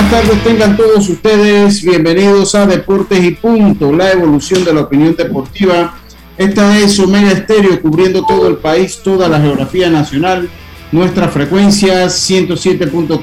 [0.00, 1.84] Buenas tardes tengan todos ustedes.
[1.84, 5.94] Bienvenidos a Deportes y Punto, la evolución de la opinión deportiva.
[6.38, 10.48] Esta es Omega Estéreo cubriendo todo el país, toda la geografía nacional.
[10.90, 13.20] Nuestras frecuencias 107.3,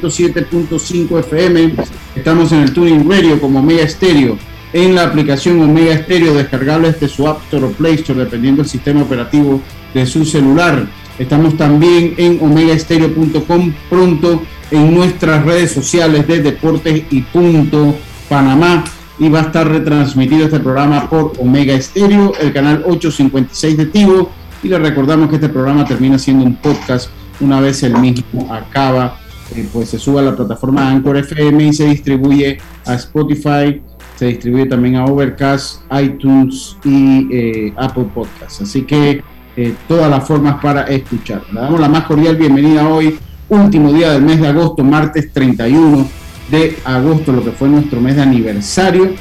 [0.00, 1.74] 107.5 FM.
[2.16, 4.38] Estamos en el Tuning Radio como Omega Estéreo.
[4.72, 8.70] En la aplicación Omega Estéreo descargable desde su App Store o Play Store, dependiendo del
[8.70, 9.60] sistema operativo
[9.92, 10.86] de su celular.
[11.18, 14.42] Estamos también en omegaestereo.com pronto
[14.74, 17.94] en nuestras redes sociales de Deportes y Punto
[18.28, 18.84] Panamá
[19.18, 24.30] y va a estar retransmitido este programa por Omega Estéreo, el canal 856 de Tivo
[24.62, 29.18] y le recordamos que este programa termina siendo un podcast una vez el mismo acaba,
[29.54, 33.80] eh, pues se sube a la plataforma Anchor FM y se distribuye a Spotify,
[34.16, 38.62] se distribuye también a Overcast, iTunes y eh, Apple Podcasts.
[38.62, 39.22] Así que
[39.56, 41.42] eh, todas las formas para escuchar.
[41.52, 46.06] Le damos la más cordial bienvenida hoy, último día del mes de agosto, martes 31
[46.50, 49.12] de agosto, lo que fue nuestro mes de aniversario.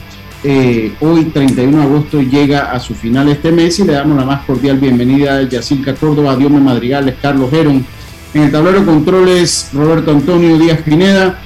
[0.44, 4.26] Eh, hoy, 31 de agosto, llega a su final este mes y le damos la
[4.26, 7.86] más cordial bienvenida a Yacilca Córdoba, Diome Madrigales, Carlos Gerón.
[8.34, 11.40] En el tablero controles, Roberto Antonio Díaz Pineda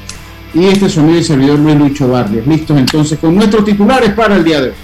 [0.53, 2.47] y este sonido y servidor Luis Lucho Barrios.
[2.47, 4.75] Listos entonces con nuestros titulares para el día de hoy.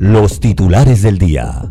[0.00, 1.70] los titulares del día.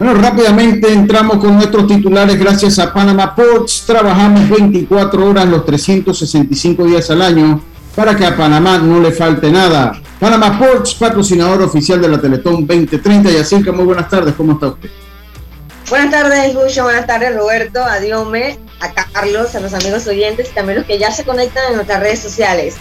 [0.00, 3.84] Bueno, rápidamente entramos con nuestros titulares gracias a Panama Ports.
[3.86, 7.62] Trabajamos 24 horas los 365 días al año
[7.94, 9.92] para que a Panamá no le falte nada.
[10.18, 13.30] Panama Ports, patrocinador oficial de la Teletón 2030.
[13.30, 14.88] Y así que muy buenas tardes, ¿cómo está usted?
[15.90, 16.84] Buenas tardes, Lucho.
[16.84, 17.84] Buenas tardes, Roberto.
[17.84, 21.64] A Diome, a Carlos, a los amigos oyentes y también los que ya se conectan
[21.68, 22.76] en nuestras redes sociales.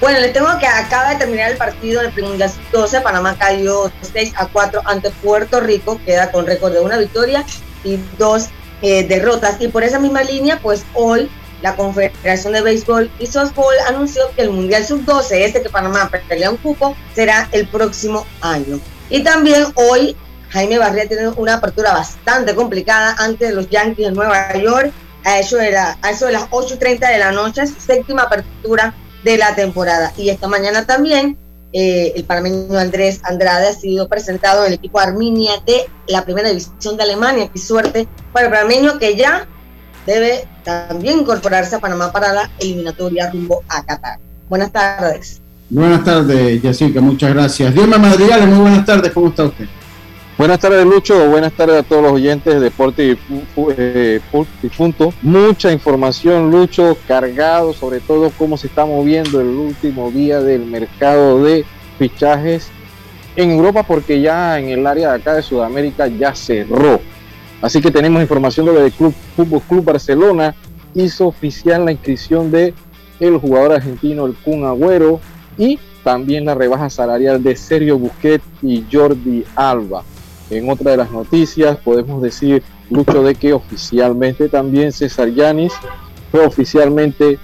[0.00, 3.00] Bueno, les tengo que acaba de terminar el partido de Primera 12.
[3.00, 6.00] Panamá cayó 6 a 4 ante Puerto Rico.
[6.06, 7.44] Queda con récord de una victoria
[7.82, 8.48] y dos
[8.80, 9.60] eh, derrotas.
[9.60, 11.28] Y por esa misma línea, pues hoy
[11.62, 16.50] la Confederación de Béisbol y Softball anunció que el Mundial Sub-12, este que Panamá pelea
[16.50, 18.78] un cupo, será el próximo año.
[19.10, 20.16] Y también hoy
[20.50, 24.92] Jaime Barría tiene una apertura bastante complicada ante los Yankees de Nueva York.
[25.24, 29.54] A eso, era, a eso de las 8.30 de la noche, séptima apertura de la
[29.54, 30.12] temporada.
[30.16, 31.36] Y esta mañana también
[31.72, 36.48] eh, el panameño Andrés Andrade ha sido presentado en el equipo Arminia de la primera
[36.48, 37.50] división de Alemania.
[37.52, 39.46] Qué suerte para el panameño que ya
[40.06, 44.18] debe también incorporarse a Panamá para la eliminatoria rumbo a Qatar.
[44.48, 45.42] Buenas tardes.
[45.68, 47.74] Buenas tardes, Yacirca, muchas gracias.
[47.74, 49.66] Dios Madrigales, muy buenas tardes, ¿cómo está usted?
[50.38, 51.28] Buenas tardes, Lucho.
[51.28, 53.12] Buenas tardes a todos los oyentes de Deporte y,
[53.56, 54.20] pu- eh,
[54.76, 55.12] Punto.
[55.20, 61.42] Mucha información, Lucho, cargado sobre todo cómo se está moviendo el último día del mercado
[61.42, 61.64] de
[61.98, 62.68] fichajes
[63.34, 67.00] en Europa, porque ya en el área de acá de Sudamérica ya cerró.
[67.60, 70.54] Así que tenemos información de que el Club Fútbol Club Barcelona
[70.94, 72.74] hizo oficial la inscripción de
[73.18, 75.18] el jugador argentino el Kun Agüero
[75.56, 80.04] y también la rebaja salarial de Sergio Busquets y Jordi Alba.
[80.50, 85.72] En otra de las noticias podemos decir, Lucho, de que oficialmente también César Yanis
[86.30, 87.38] fue oficialmente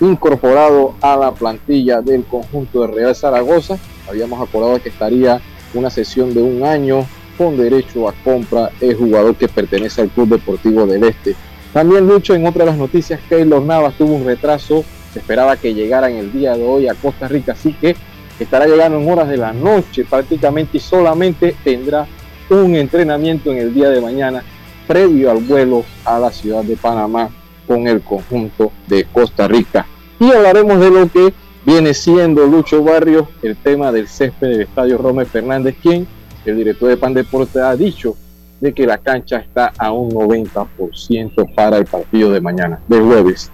[0.00, 3.78] incorporado a la plantilla del conjunto de Real Zaragoza.
[4.08, 5.40] Habíamos acordado que estaría
[5.74, 7.06] una sesión de un año
[7.38, 11.36] con derecho a compra el jugador que pertenece al Club Deportivo del Este.
[11.72, 15.72] También Lucho, en otra de las noticias, Keylor Navas tuvo un retraso, se esperaba que
[15.72, 17.94] llegara en el día de hoy a Costa Rica, así que
[18.40, 22.08] estará llegando en horas de la noche prácticamente y solamente tendrá
[22.50, 24.42] un entrenamiento en el día de mañana
[24.86, 27.30] previo al vuelo a la ciudad de Panamá
[27.66, 29.86] con el conjunto de Costa Rica.
[30.18, 31.32] Y hablaremos de lo que
[31.64, 36.06] viene siendo Lucho Barrios el tema del césped del Estadio Rome Fernández, quien
[36.44, 38.16] el director de Pan Deporte ha dicho
[38.60, 43.50] de que la cancha está a un 90% para el partido de mañana, de jueves.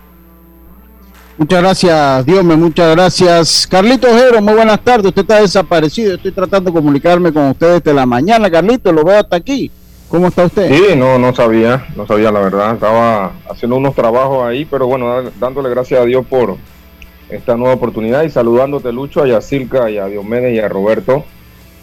[1.39, 3.67] Muchas gracias, Dios me muchas gracias.
[3.67, 5.09] Carlito Ojero, muy buenas tardes.
[5.09, 6.15] Usted está desaparecido.
[6.15, 8.51] Estoy tratando de comunicarme con ustedes desde la mañana.
[8.51, 9.71] Carlito, lo veo hasta aquí.
[10.09, 10.75] ¿Cómo está usted?
[10.75, 12.73] Sí, no, no sabía, no sabía la verdad.
[12.73, 16.57] Estaba haciendo unos trabajos ahí, pero bueno, dándole gracias a Dios por
[17.29, 21.23] esta nueva oportunidad y saludándote, Lucho, a Yacirca y a Diomedes y a Roberto.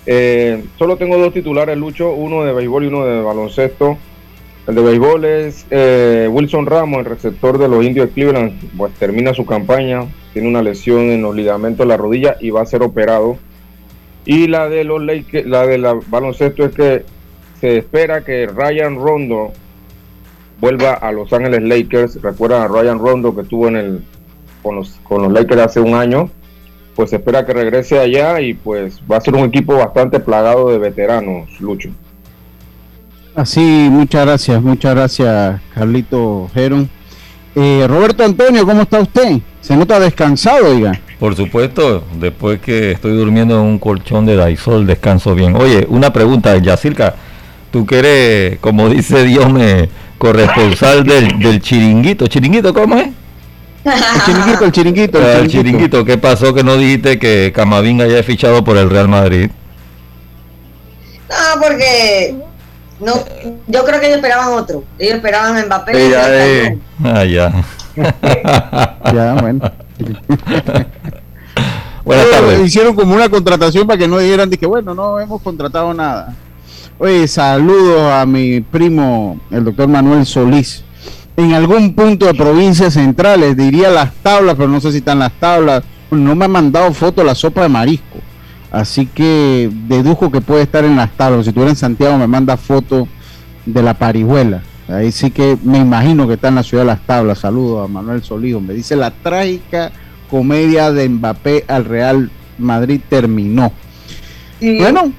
[0.08, 4.00] Eh, solo tengo dos titulares, Lucho, uno de béisbol y uno de baloncesto.
[4.66, 8.94] El de béisbol es eh, Wilson Ramos, el receptor de los indios de Cleveland, pues
[8.94, 12.66] termina su campaña, tiene una lesión en los ligamentos de la rodilla y va a
[12.66, 13.38] ser operado.
[14.26, 17.04] Y la de los Lakers, la de la baloncesto es que
[17.60, 19.52] se espera que Ryan Rondo
[20.62, 22.22] vuelva a Los Ángeles Lakers.
[22.22, 24.06] Recuerdan a Ryan Rondo que estuvo en
[24.62, 26.30] con los, con los Lakers hace un año.
[26.96, 30.70] Pues se espera que regrese allá y pues va a ser un equipo bastante plagado
[30.70, 31.90] de veteranos, Lucho.
[33.36, 33.60] Así,
[33.90, 36.90] muchas gracias, muchas gracias, Carlito Geron.
[37.56, 39.40] Eh, Roberto Antonio, ¿cómo está usted?
[39.62, 41.00] Se nota descansado, oiga.
[41.20, 45.56] Por supuesto, después que estoy durmiendo en un colchón de Daisol, descanso bien.
[45.56, 47.16] Oye, una pregunta, Yacirca,
[47.72, 52.28] tú que eres, como dice Dios, me corresponsal del, del chiringuito.
[52.28, 53.08] ¿Chiringuito cómo es?
[53.86, 55.50] El chiringuito, el chiringuito, el El chiringuito.
[55.62, 59.50] chiringuito, ¿qué pasó que no dijiste que Camavinga ya es fichado por el Real Madrid?
[61.30, 62.36] No, porque
[63.00, 63.14] no,
[63.68, 64.84] yo creo que ellos esperaban otro.
[64.98, 65.94] Ellos esperaban a Mbappé.
[65.94, 66.80] Sí, y ya, eh.
[67.04, 67.52] Ah, ya.
[69.14, 69.72] Ya, bueno.
[72.04, 72.66] Buenas tardes.
[72.66, 76.36] Hicieron como una contratación para que no dijeran que bueno, no hemos contratado nada.
[76.98, 80.84] Oye, saludos a mi primo, el doctor Manuel Solís.
[81.36, 85.32] En algún punto de provincias centrales, diría las tablas, pero no sé si están las
[85.40, 85.84] tablas.
[86.12, 88.20] No me ha mandado foto de la sopa de marisco.
[88.74, 91.44] Así que dedujo que puede estar en las tablas.
[91.44, 93.08] Si estuviera en Santiago, me manda foto
[93.68, 94.64] de la parihuela.
[94.88, 97.38] Ahí sí que me imagino que está en la ciudad de las tablas.
[97.38, 98.60] Saludos a Manuel Solís.
[98.60, 99.92] Me dice la trágica
[100.28, 103.72] comedia de Mbappé al Real Madrid terminó.
[104.60, 104.80] Sí.
[104.80, 105.14] Bueno,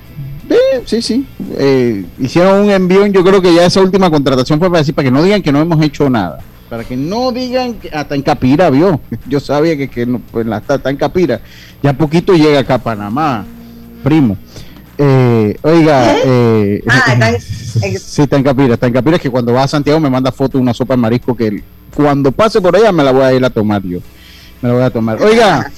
[0.49, 1.27] sí, sí, sí.
[1.57, 3.07] Eh, hicieron un envío.
[3.07, 5.53] Yo creo que ya esa última contratación fue para decir, para que no digan que
[5.53, 6.41] no hemos hecho nada.
[6.69, 9.01] Para que no digan que hasta en Capira vio.
[9.29, 11.41] Yo sabía que, que no, pues, la, está, está en Capira.
[11.83, 13.45] Ya poquito llega acá a Panamá,
[14.03, 14.37] primo.
[14.97, 17.41] Eh, oiga, eh, Ah, está en-
[18.01, 18.75] sí, está en Capira.
[18.75, 19.17] Está en Capira.
[19.17, 21.63] Es que cuando va a Santiago me manda foto de una sopa de marisco que
[21.95, 23.99] cuando pase por allá me la voy a ir a tomar yo.
[24.63, 25.21] Me la voy a tomar.
[25.23, 25.71] Oiga,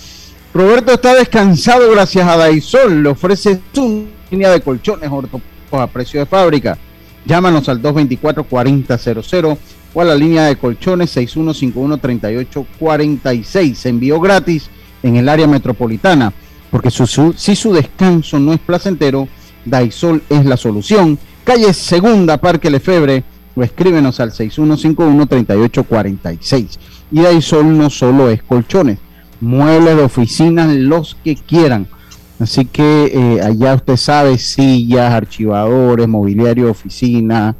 [0.55, 3.03] Roberto está descansado gracias a Daisol.
[3.03, 6.79] Le ofrece su línea de colchones ortopédicos a precio de fábrica.
[7.25, 9.57] Llámanos al 224-4000
[9.97, 13.87] o a la línea de colchones 6151-3846.
[13.87, 14.69] Envío gratis
[15.03, 16.35] en el área metropolitana.
[16.71, 19.27] Porque si su descanso no es placentero,
[19.65, 21.19] Daisol es la solución.
[21.45, 26.79] Calle Segunda, Parque Lefebre, o escríbenos al 6151-3846.
[27.11, 28.99] Y Daisol no solo es colchones,
[29.41, 31.89] muebles de oficina, los que quieran.
[32.39, 37.57] Así que eh, allá usted sabe, sillas, archivadores, mobiliario oficina,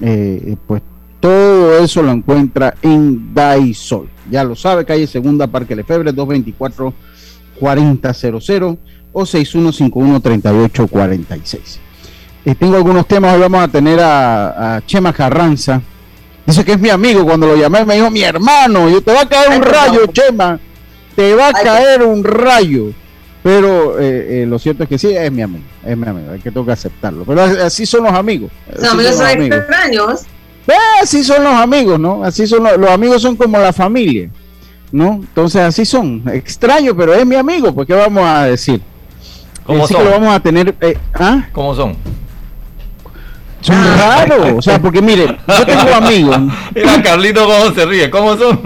[0.00, 0.80] eh, pues
[1.22, 4.08] todo eso lo encuentra en Daisol.
[4.28, 6.92] Ya lo sabe, calle Segunda, Parque Lefebre, 224
[7.60, 8.78] 4000
[9.12, 11.78] o 6151-3846.
[12.44, 15.80] Eh, tengo algunos temas, hoy vamos a tener a, a Chema Carranza.
[16.44, 19.20] Dice que es mi amigo, cuando lo llamé me dijo mi hermano, yo te va
[19.20, 20.06] a caer un rayo.
[20.06, 20.58] Chema,
[21.14, 22.86] te va a caer un rayo.
[23.44, 26.40] Pero eh, eh, lo cierto es que sí, es mi amigo, es mi amigo, hay
[26.40, 27.24] que tengo que aceptarlo.
[27.24, 28.50] Pero así son los amigos.
[28.74, 29.58] Los amigos son amigos.
[29.58, 30.26] extraños.
[30.66, 32.22] Eh, así son los amigos, ¿no?
[32.24, 34.30] Así son los, los amigos son como la familia,
[34.90, 35.14] ¿no?
[35.14, 38.80] Entonces así son, extraño, pero es mi amigo, pues qué vamos a decir.
[39.64, 40.02] ¿Cómo Así son?
[40.02, 41.48] que lo vamos a tener, eh, ¿ah?
[41.52, 41.96] ¿Cómo son?
[43.60, 46.36] Son raros, o sea, porque mire, yo tengo amigos,
[46.74, 48.10] Mira, Carlito, cómo se ríe.
[48.10, 48.60] ¿Cómo son?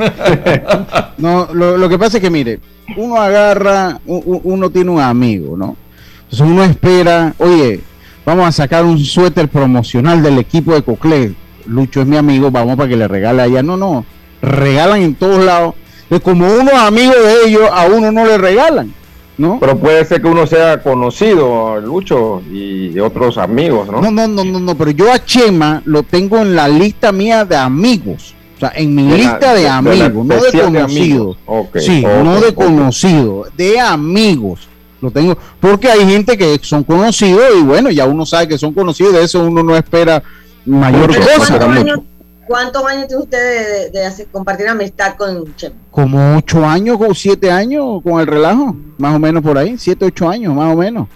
[1.19, 2.61] no, lo, lo que pasa es que mire,
[2.97, 5.77] uno agarra, uno tiene un amigo, ¿no?
[6.25, 7.81] Entonces uno espera, oye,
[8.25, 11.35] vamos a sacar un suéter promocional del equipo de Coclé,
[11.67, 14.05] Lucho es mi amigo, vamos para que le regale allá, no, no,
[14.43, 18.39] regalan en todos lados, Entonces, como uno es amigo de ellos, a uno no le
[18.39, 18.93] regalan,
[19.39, 19.59] ¿no?
[19.61, 24.01] Pero puede ser que uno sea conocido, Lucho, y otros amigos, ¿no?
[24.01, 27.45] No, no, no, no, no, pero yo a Chema lo tengo en la lista mía
[27.45, 28.35] de amigos.
[28.57, 31.37] O sea, en mi De la- lista de, amigos, no de conocidos.
[31.79, 34.69] sí, no de conocidos, de amigos.
[35.03, 38.73] Lo tengo, porque hay gente que son conocidos y bueno, ya uno sabe que son
[38.73, 40.23] conocidos, de eso uno no espera
[40.67, 41.59] mayor cosa.
[41.59, 42.01] ¿Cuántos años,
[42.47, 45.75] ¿Cuántos años tiene usted de, hacer, compartir amistad con Chema?
[45.91, 50.05] Como ocho años, o siete años con el relajo, más o menos por ahí, siete,
[50.05, 51.09] ocho años, más o menos.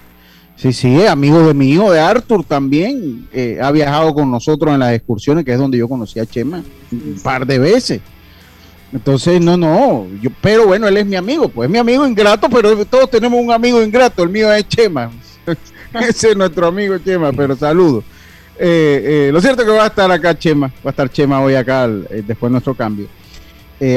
[0.56, 3.28] Sí, sí, amigo de mi hijo, de Arthur también.
[3.32, 6.62] Eh, ha viajado con nosotros en las excursiones, que es donde yo conocí a Chema
[6.92, 8.00] un par de veces.
[8.92, 12.48] Entonces, no, no, yo, pero bueno, él es mi amigo, pues es mi amigo ingrato,
[12.50, 15.10] pero todos tenemos un amigo ingrato, el mío es Chema.
[15.94, 18.02] Ese es nuestro amigo Chema, pero saludo.
[18.62, 21.40] Eh, eh, lo cierto es que va a estar acá Chema, va a estar Chema
[21.40, 23.08] hoy acá eh, después de nuestro cambio.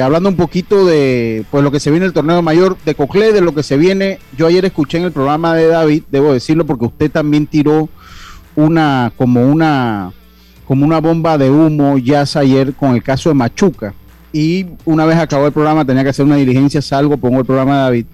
[0.02, 3.42] hablando un poquito de pues lo que se viene el torneo mayor de Coclé, de
[3.42, 4.20] lo que se viene.
[4.38, 7.90] Yo ayer escuché en el programa de David, debo decirlo, porque usted también tiró
[8.56, 10.14] una, como una,
[10.66, 13.94] como una bomba de humo ya ayer con el caso de Machuca
[14.34, 17.76] y una vez acabó el programa tenía que hacer una diligencia, salgo, pongo el programa
[17.76, 18.06] de David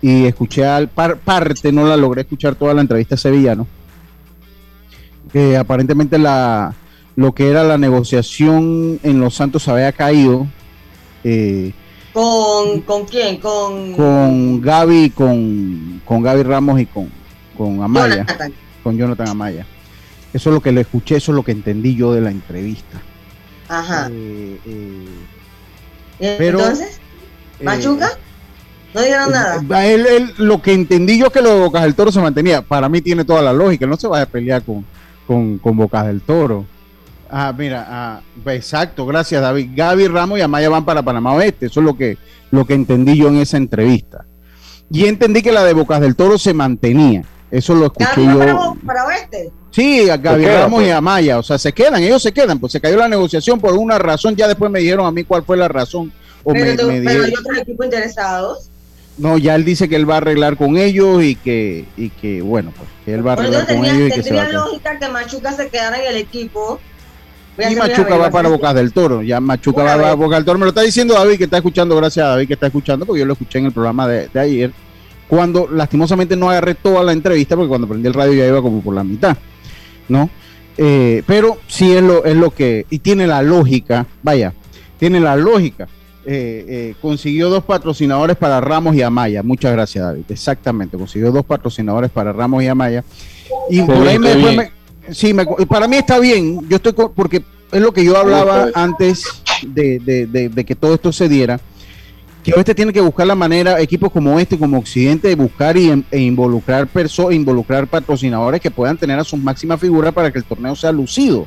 [0.00, 3.66] y escuché al parte, no la logré escuchar toda la entrevista a Sevillano,
[5.32, 6.74] que aparentemente la,
[7.16, 10.46] lo que era la negociación en Los Santos había caído.
[11.24, 11.72] Eh,
[12.12, 13.38] ¿Con, ¿Con quién?
[13.38, 17.10] Con, con Gaby, con, con Gaby Ramos y con,
[17.56, 18.24] con Amaya.
[18.82, 19.66] Con Jonathan Amaya.
[20.32, 23.00] Eso es lo que le escuché, eso es lo que entendí yo de la entrevista.
[23.68, 24.08] Ajá.
[24.12, 24.58] Eh,
[26.20, 27.00] eh, entonces,
[27.60, 28.10] eh, ¿Machuca?
[28.94, 29.86] no dijeron nada.
[29.86, 32.62] Él, lo que entendí yo que lo de Bocas del Toro se mantenía.
[32.62, 33.86] Para mí tiene toda la lógica.
[33.86, 34.84] No se vaya a pelear con,
[35.26, 36.64] con, con Bocas del Toro.
[37.28, 39.70] Ah, mira, ah, exacto, gracias David.
[39.74, 41.66] Gaby Ramos y Amaya van para Panamá Oeste.
[41.66, 42.18] Eso es lo que,
[42.50, 44.24] lo que entendí yo en esa entrevista.
[44.90, 47.24] Y entendí que la de Bocas del Toro se mantenía.
[47.50, 48.38] Eso lo escuché yo.
[48.38, 49.52] Para, para oeste?
[49.70, 50.94] Sí, a Gaby Ramos y pues.
[50.94, 53.98] Amaya, o sea, se quedan, ellos se quedan, pues se cayó la negociación por una
[53.98, 56.12] razón, ya después me dijeron a mí cuál fue la razón.
[56.42, 58.70] O pero, me, hay otros equipos interesados.
[59.18, 62.42] No, ya él dice que él va a arreglar con ellos y que, y que
[62.42, 64.98] bueno, pues que él va a arreglar con ellos y que se va a lógica
[64.98, 66.78] que Machuca se quedara en el equipo.
[67.58, 70.66] Y Machuca va para Bocas del Toro, ya Machuca va para Bocas del Toro, me
[70.66, 73.26] lo está diciendo David que está escuchando, gracias a David que está escuchando, porque yo
[73.26, 74.72] lo escuché en el programa de, de ayer
[75.28, 78.80] cuando lastimosamente no agarré toda la entrevista, porque cuando prendí el radio ya iba como
[78.82, 79.36] por la mitad,
[80.08, 80.30] ¿no?
[80.78, 84.52] Eh, pero sí es lo, es lo que, y tiene la lógica, vaya,
[84.98, 85.88] tiene la lógica.
[86.28, 89.42] Eh, eh, consiguió dos patrocinadores para Ramos y Amaya.
[89.42, 90.24] Muchas gracias, David.
[90.28, 93.04] Exactamente, consiguió dos patrocinadores para Ramos y Amaya.
[93.70, 94.72] Y por ahí me,
[95.10, 95.34] sí,
[95.68, 96.68] para mí está bien.
[96.68, 99.24] Yo estoy porque es lo que yo hablaba antes
[99.66, 101.60] de, de que todo esto se diera
[102.46, 106.04] que este tiene que buscar la manera, equipos como este, como Occidente, de buscar y,
[106.12, 110.44] e involucrar personas, involucrar patrocinadores que puedan tener a sus máximas figuras para que el
[110.44, 111.44] torneo sea lucido.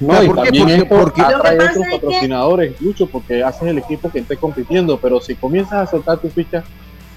[0.00, 0.86] No, ¿por qué?
[0.88, 5.74] Porque, atrae otros patrocinadores, mucho porque haces el equipo que esté compitiendo, pero si comienzas
[5.74, 6.64] a soltar tu ficha,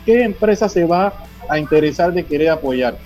[0.05, 1.13] ¿qué empresa se va
[1.49, 3.01] a interesar de querer apoyarte?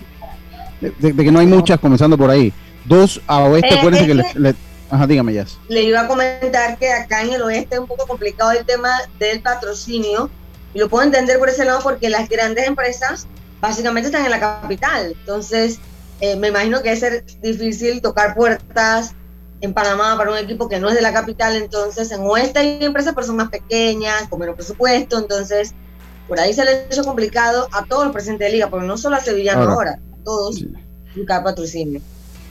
[1.00, 2.52] De, que no hay muchas comenzando por ahí.
[2.86, 4.56] Dos a oeste, eh, acuérdense que le
[4.92, 5.46] Ajá, dígame, ya.
[5.70, 8.90] Le iba a comentar que acá en el oeste es un poco complicado el tema
[9.20, 10.30] del patrocinio
[10.74, 13.26] y lo puedo entender por ese lado porque las grandes empresas
[13.62, 15.16] básicamente están en la capital.
[15.18, 15.80] Entonces,
[16.20, 19.16] eh, me imagino que debe ser difícil tocar puertas
[19.62, 21.56] en Panamá para un equipo que no es de la capital.
[21.56, 25.18] Entonces, en oeste hay empresas, pero son más pequeñas, con menos presupuesto.
[25.18, 25.74] Entonces,
[26.28, 28.98] por ahí se le ha hecho complicado a todos los presidentes de liga, porque no
[28.98, 30.64] solo a Sevillano ahora, a todos
[31.16, 32.02] buscar patrocinio.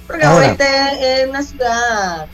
[0.07, 0.64] Porque Oeste
[1.00, 2.26] es una ciudad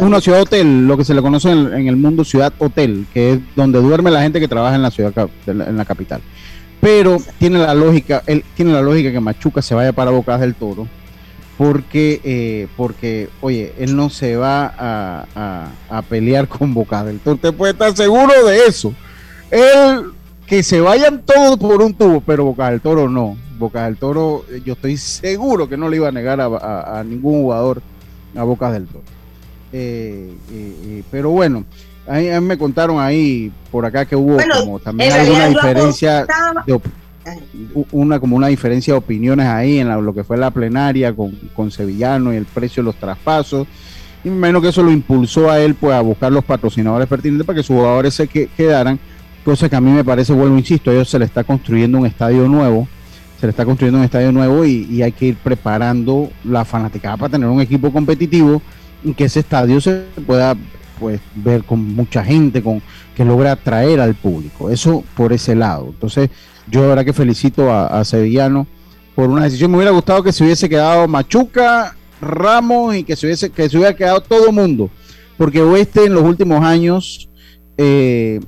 [0.00, 3.40] Una ciudad hotel, lo que se le conoce en, el mundo ciudad hotel, que es
[3.54, 6.22] donde duerme la gente que trabaja en la ciudad, en la capital.
[6.80, 10.54] Pero tiene la lógica, él tiene la lógica que Machuca se vaya para Bocas del
[10.54, 10.86] Toro,
[11.58, 17.36] porque, eh, porque, oye, él no se va a, a, pelear con Bocas del Toro.
[17.36, 18.92] Usted puede estar seguro de eso.
[19.50, 20.12] Él
[20.46, 23.36] que se vayan todos por un tubo, pero Boca del Toro no.
[23.58, 27.42] Boca del Toro, eh, yo estoy seguro que no le iba a negar a, ningún
[27.42, 27.82] jugador
[28.36, 29.04] a Boca del Toro.
[29.72, 31.64] Eh, eh, pero bueno,
[32.06, 36.26] a mí, me contaron ahí por acá que hubo como también alguna diferencia
[36.66, 36.80] de,
[37.92, 41.70] una como una diferencia de opiniones ahí en lo que fue la plenaria con, con
[41.70, 43.66] Sevillano y el precio de los traspasos.
[44.24, 47.46] Y me imagino que eso lo impulsó a él pues a buscar los patrocinadores pertinentes
[47.46, 48.98] para que sus jugadores se quedaran
[49.46, 52.48] cosa que a mí me parece, vuelvo, insisto, ellos se le está construyendo un estadio
[52.48, 52.88] nuevo,
[53.38, 57.30] se le está construyendo un estadio nuevo y, hay que ir preparando la fanaticada para
[57.30, 58.60] tener un equipo competitivo
[59.04, 60.56] y que ese estadio se pueda
[60.98, 62.82] pues ver con mucha gente, con
[63.14, 64.68] que logra atraer al público.
[64.68, 65.90] Eso por ese lado.
[65.90, 66.28] Entonces,
[66.68, 68.66] yo de verdad que felicito a, Sevillano
[69.14, 69.70] por una decisión.
[69.70, 73.76] Me hubiera gustado que se hubiese quedado Machuca, Ramos y que se hubiese, que se
[73.76, 74.90] hubiera quedado todo mundo.
[75.36, 77.28] Porque Oeste en los últimos años
[77.76, 78.40] eh,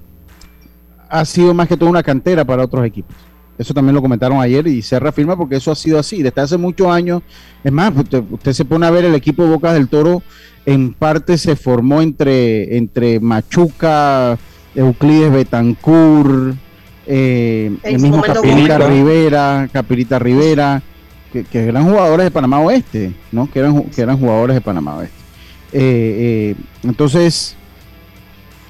[1.08, 3.14] ha sido más que todo una cantera para otros equipos.
[3.58, 6.56] Eso también lo comentaron ayer y se reafirma porque eso ha sido así desde hace
[6.56, 7.22] muchos años.
[7.64, 10.22] Es más, usted, usted se pone a ver el equipo Bocas del Toro,
[10.64, 14.38] en parte se formó entre, entre Machuca,
[14.76, 16.56] Euclides Betancourt,
[17.08, 18.78] eh, el mismo momento Capirita.
[18.78, 20.82] Rivera, Capirita Rivera,
[21.32, 23.50] que, que eran jugadores de Panamá Oeste, ¿no?
[23.50, 25.16] Que eran, que eran jugadores de Panamá Oeste.
[25.72, 27.56] Eh, eh, entonces,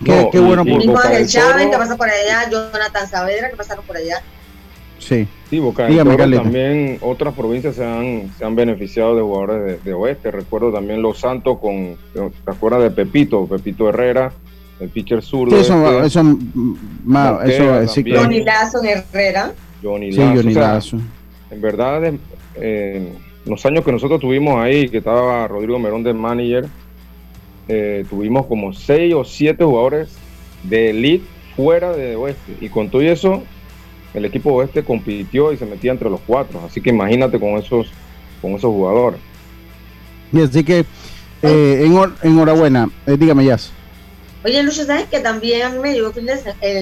[0.04, 2.48] qué, No, qué y- bueno y por- Mismo Boca Ángel Chávez, que pasa por allá,
[2.50, 4.22] Jonathan Saavedra, que pasaron por allá.
[4.98, 5.28] Sí.
[5.48, 9.94] Sí, Boca Dígame, también otras provincias se han, se han beneficiado de jugadores de, de
[9.94, 10.30] oeste.
[10.30, 13.46] Recuerdo también Los Santos con, ¿te acuerdas de Pepito?
[13.46, 14.32] Pepito Herrera,
[14.80, 15.54] el pitcher zurdo.
[15.56, 16.38] Sí, eso, este, eso,
[17.04, 18.22] ma- eso sí, claro.
[18.22, 19.52] Johnny Lazo en Herrera.
[19.82, 20.34] Johnny Sí, Lazo.
[20.36, 20.96] Johnny O sea, Lazo.
[21.50, 22.12] En verdad,
[22.56, 23.12] eh,
[23.46, 26.66] los años que nosotros tuvimos ahí, que estaba Rodrigo Merón de manager,
[27.68, 30.10] eh, tuvimos como seis o siete jugadores
[30.62, 31.24] de elite
[31.56, 32.54] fuera de oeste.
[32.60, 33.42] Y con todo eso,
[34.14, 36.60] el equipo oeste compitió y se metía entre los cuatro.
[36.66, 37.90] Así que imagínate con esos,
[38.40, 39.20] con esos jugadores.
[40.32, 40.84] Y así que,
[41.42, 42.88] eh, enhor- enhorabuena.
[43.06, 43.72] Eh, dígame, Jazz.
[44.44, 46.14] Oye, Lucho, ¿sabes que también a mí me llegó el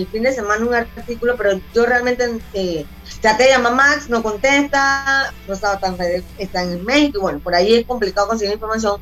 [0.06, 2.84] fin de, semana un artículo, pero yo realmente eh,
[3.22, 5.96] traté de llamar a Max, no contesta, no estaba tan
[6.38, 9.00] está en México, bueno, por ahí es complicado conseguir información,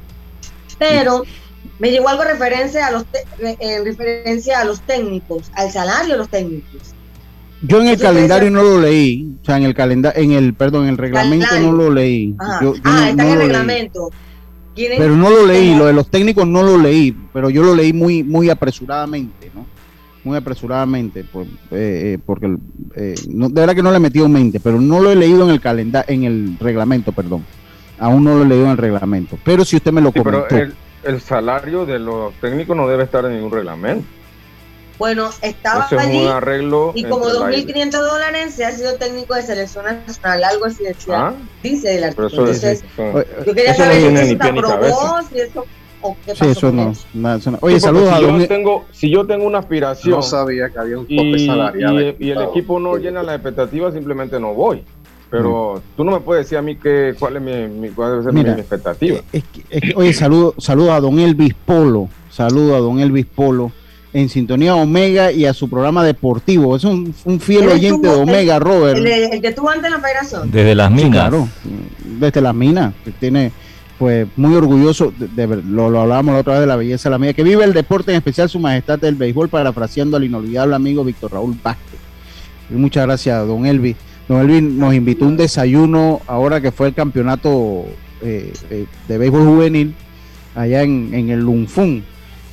[0.79, 1.25] pero
[1.81, 6.13] me llegó algo referencia a los te- re- en referencia a los técnicos, al salario
[6.13, 6.95] de los técnicos.
[7.63, 10.85] Yo en el calendario no lo leí, o sea, en el calendario, en el, perdón,
[10.85, 11.73] en el reglamento Calendario.
[11.77, 12.35] no lo leí.
[12.61, 13.49] Yo- yo ah, no- está no en el leí.
[14.75, 14.75] Reglamento.
[14.75, 17.75] ¿Quieren- Pero no lo leí, lo de los técnicos no lo leí, pero yo lo
[17.75, 19.67] leí muy, muy apresuradamente, ¿no?
[20.25, 22.57] Muy apresuradamente, por- eh, eh, porque
[22.97, 25.45] eh, no, de verdad que no le he metido mente, pero no lo he leído
[25.45, 27.45] en el calendario, en el reglamento, perdón.
[27.99, 29.39] Aún no lo he leído en el reglamento.
[29.45, 30.47] Pero si usted me lo Sí, pero
[31.05, 34.05] el salario de los técnicos no debe estar en ningún reglamento.
[34.99, 36.93] Bueno, estaba Eso es allí un arreglo.
[36.95, 40.85] y como entre la- 2.500 dólares se ha sido técnico de selección nacional, algo así
[40.85, 42.29] decía, Ah, dice el artículo.
[42.29, 45.65] Entonces, yo quería eso no saber si eso se aprobó, si eso,
[46.01, 47.07] o qué Sí, pasó eso con no, eso.
[47.15, 47.59] nada, eso no.
[47.61, 50.69] Oye, Sí, saludos a si don- yo tengo si yo tengo una aspiración No sabía
[50.71, 52.17] que había un tope y, salarial.
[52.19, 54.83] y- el equipo no llena las expectativas simplemente no voy
[55.31, 58.23] pero tú no me puedes decir a mí que cuál es mi, mi- cuál debe
[58.23, 61.55] ser mi- Mira, mi expectativa Es que- es que- oye, saludo, saludo a don Elvis
[61.67, 63.73] Polo, saludo a don Elvis Polo
[64.15, 66.75] en sintonía Omega y a su programa deportivo.
[66.77, 68.97] Es un, un fiel oyente de Omega, Robert.
[68.97, 70.51] El, el que tuvo antes la federación.
[70.51, 71.11] Desde las Sí, minas.
[71.11, 71.49] claro,
[72.21, 73.53] desde las minas, que tiene
[73.99, 77.19] pues muy orgulloso, de, lo, lo hablábamos la otra vez de la belleza de la
[77.19, 81.05] mía, que vive el deporte, en especial su majestad del béisbol, parafraseando al inolvidable amigo
[81.05, 81.99] Víctor Raúl Vázquez.
[82.71, 83.97] Y muchas gracias, don Elvis.
[84.29, 87.85] Don Elvis nos invitó a un desayuno ahora que fue el campeonato
[88.23, 89.95] eh, eh, de béisbol juvenil
[90.55, 92.05] allá en, en el Lunfún,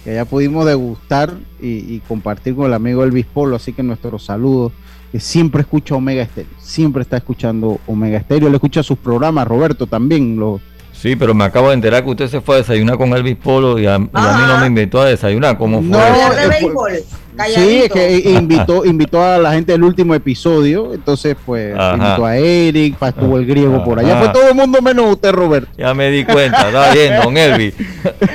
[0.04, 4.72] que allá pudimos degustar y, compartir con el amigo Elvis Polo, así que nuestros saludos
[5.12, 9.86] que siempre escucha Omega Estéreo, siempre está escuchando Omega Estéreo, le escucha sus programas, Roberto
[9.86, 10.62] también, lo,
[11.02, 13.80] Sí, pero me acabo de enterar que usted se fue a desayunar con Elvis Polo
[13.80, 13.98] y a, y a
[14.38, 15.58] mí no me invitó a desayunar.
[15.58, 15.88] ¿Cómo fue?
[15.90, 16.92] No, de eh, béisbol.
[17.56, 21.94] sí, es que invitó, invitó a la gente del último episodio, entonces pues Ajá.
[21.96, 25.70] invitó a Eric, estuvo el griego por allá, fue todo el mundo menos usted, Roberto.
[25.76, 27.74] Ya me di cuenta, está bien, don Elvis.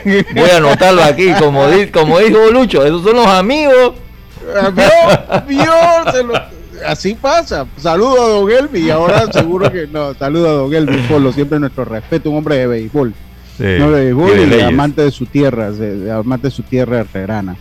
[0.35, 3.93] Voy a anotarlo aquí, como, di- como dijo Lucho, esos son los amigos.
[4.75, 5.47] ¿Vio?
[5.47, 6.13] ¿Vio?
[6.13, 7.67] Se lo- Así pasa.
[7.77, 10.15] Saludo a Don Elvis y ahora seguro que no.
[10.15, 13.15] Saludo a Don Elvis Polo, siempre nuestro respeto, un hombre de béisbol.
[13.57, 16.63] Sí, no de béisbol y de amante de su tierra, de, de amante de su
[16.63, 17.57] tierra herrerana.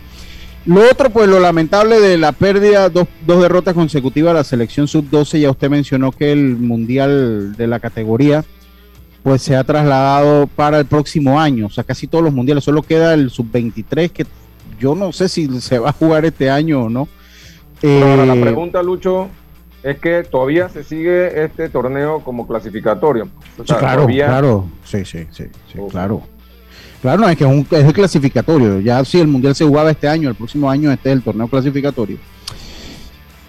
[0.66, 4.88] Lo otro, pues lo lamentable de la pérdida, dos, dos derrotas consecutivas a la selección
[4.88, 8.44] sub-12, ya usted mencionó que el mundial de la categoría,
[9.22, 12.82] pues se ha trasladado para el próximo año, o sea, casi todos los mundiales, solo
[12.82, 14.26] queda el sub-23, que
[14.80, 17.08] yo no sé si se va a jugar este año o no.
[17.82, 19.28] Ahora la Eh, pregunta Lucho
[19.82, 24.66] es que todavía se sigue este torneo como clasificatorio O sea, claro, todavía- claro.
[24.84, 26.22] Sí, sí, sí, sí, claro.
[27.02, 28.80] Claro, no, es que es, un, es el clasificatorio.
[28.80, 31.46] Ya si el mundial se jugaba este año, el próximo año este es el torneo
[31.46, 32.16] clasificatorio.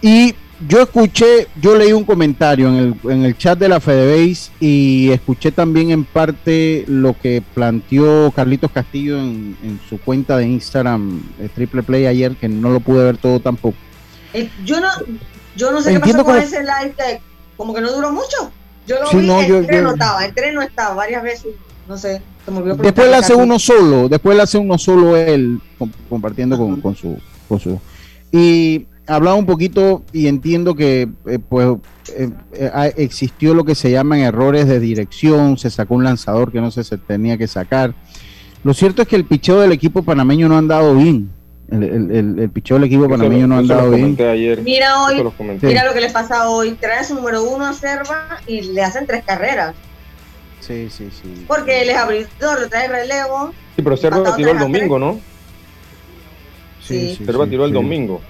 [0.02, 0.36] Y
[0.68, 5.10] yo escuché, yo leí un comentario en el, en el chat de la FedeBase y
[5.12, 11.22] escuché también en parte lo que planteó Carlitos Castillo en, en su cuenta de Instagram,
[11.40, 13.78] eh, Triple Play ayer, que no lo pude ver todo tampoco.
[14.34, 14.88] Eh, yo no,
[15.56, 17.22] yo no sé Entiendo qué pasó con ese live
[17.56, 18.52] como que no duró mucho.
[18.86, 21.48] Yo lo Sí, vi, no, yo- entré, yo- no estaba, entré, no estaba varias veces,
[21.88, 25.18] no sé, se me olvidó Después le hace uno solo, después le hace uno solo
[25.18, 27.18] él, com- compartiendo con, con su,
[27.50, 27.80] con su.
[28.32, 31.68] Y hablaba un poquito y entiendo que eh, pues
[32.16, 36.62] eh, eh, existió lo que se llaman errores de dirección, se sacó un lanzador que
[36.62, 37.94] no se tenía que sacar.
[38.64, 41.30] Lo cierto es que el picheo del equipo panameño no ha andado bien.
[41.70, 44.16] El, el, el, picheo del equipo panameño no ha andado bien.
[44.64, 45.22] mira hoy,
[45.62, 46.72] mira lo que le pasa hoy.
[46.74, 49.76] Trae su número uno a Serva y le hacen tres carreras.
[50.62, 51.46] Sí, sí, sí.
[51.46, 53.54] Porque él es abridor, trae relevo.
[53.76, 55.20] Sí, pero Serva tiró el domingo, ¿no?
[56.82, 57.26] Sí, sí.
[57.26, 58.22] Serva tiró el domingo.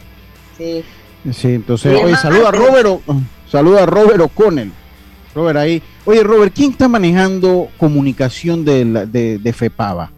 [0.57, 0.83] Sí.
[1.31, 3.01] Sí, entonces, oye, saluda a Robert,
[3.49, 4.71] saluda a Robert O'Connell.
[5.35, 5.83] Robert ahí.
[6.05, 10.11] Oye, Robert, ¿quién está manejando comunicación de, de, de FEPAVA?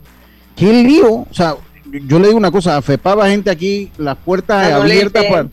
[0.56, 1.10] ¿Qué lío?
[1.14, 1.56] O sea,
[1.92, 5.48] yo le digo una cosa, a FEPAVA, gente aquí, las puertas abiertas para...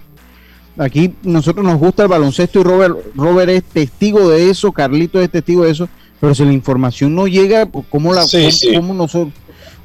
[0.79, 5.31] Aquí nosotros nos gusta el baloncesto y Robert, Robert es testigo de eso, Carlito es
[5.31, 5.89] testigo de eso,
[6.21, 8.27] pero si la información no llega, pues, ¿cómo, la,
[8.75, 9.33] cómo, nosotros,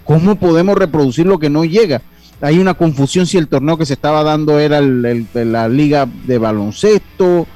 [0.03, 2.01] ¿cómo podemos reproducir lo que no llega?
[2.41, 6.37] Hay una confusión si el torneo que se estaba dando era el, la liga de
[6.37, 7.47] baloncesto,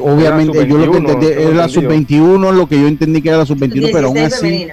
[0.00, 3.46] obviamente yo lo que entendí era la sub-21, lo que yo entendí que era la
[3.46, 4.68] sub-21, pero aún así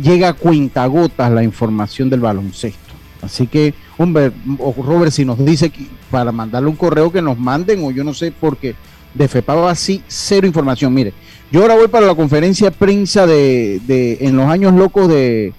[0.00, 2.94] llega a cuentagotas la información del baloncesto.
[3.22, 4.30] Así que, hombre,
[4.76, 8.14] Robert, si nos dice que para mandarle un correo que nos manden, o yo no
[8.14, 8.74] sé, porque
[9.14, 10.92] de FEPAVA así, cero información.
[10.92, 11.12] Mire,
[11.50, 15.52] yo ahora voy para la conferencia de prensa de, de en los años locos de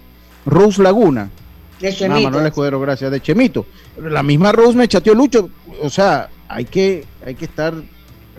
[0.45, 1.29] Rose Laguna.
[1.81, 2.27] De Chemito.
[2.27, 3.65] Ah, Manuel Escudero, gracias, de Chemito.
[4.01, 5.49] La misma Rose me chateó Lucho.
[5.81, 7.73] O sea, hay que, hay que estar,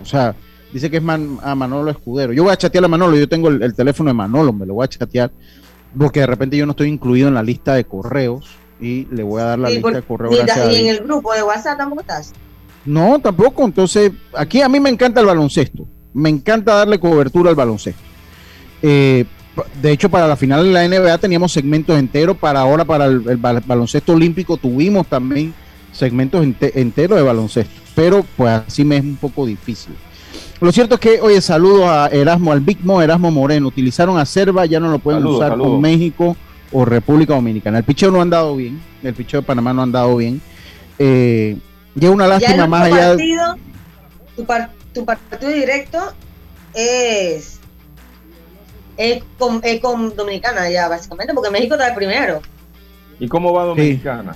[0.01, 0.35] o sea,
[0.73, 2.33] dice que es a Manolo Escudero.
[2.33, 4.75] Yo voy a chatear a Manolo, yo tengo el, el teléfono de Manolo, me lo
[4.75, 5.31] voy a chatear
[5.97, 8.49] porque de repente yo no estoy incluido en la lista de correos
[8.79, 10.35] y le voy a dar la lista de correos.
[10.35, 12.33] Y, en el grupo de WhatsApp tampoco estás.
[12.85, 13.65] No, tampoco.
[13.65, 15.87] Entonces, aquí a mí me encanta el baloncesto.
[16.13, 18.01] Me encanta darle cobertura al baloncesto.
[18.81, 19.25] Eh,
[19.81, 22.37] de hecho, para la final de la NBA teníamos segmentos enteros.
[22.37, 25.53] Para ahora, para el, baloncesto olímpico, tuvimos también
[25.91, 27.73] segmentos enteros de baloncesto.
[27.95, 29.93] Pero, pues así me es un poco difícil.
[30.61, 33.67] Lo cierto es que, oye, saludo a Erasmo, al Big Mo, Erasmo Moreno.
[33.67, 36.35] Utilizaron a Cerva, ya no lo pueden usar con México
[36.71, 37.77] o República Dominicana.
[37.77, 40.41] El picheo no ha andado bien, el picheo de Panamá no ha andado bien.
[40.97, 41.57] Eh,
[41.95, 43.09] ya una lástima más allá.
[43.09, 43.55] Partido,
[44.35, 44.45] tu,
[44.93, 45.97] tu, partido directo
[46.73, 47.59] es,
[48.97, 52.41] es, con, con, Dominicana ya, básicamente, porque México está el primero.
[53.17, 54.35] ¿Y cómo va Dominicana?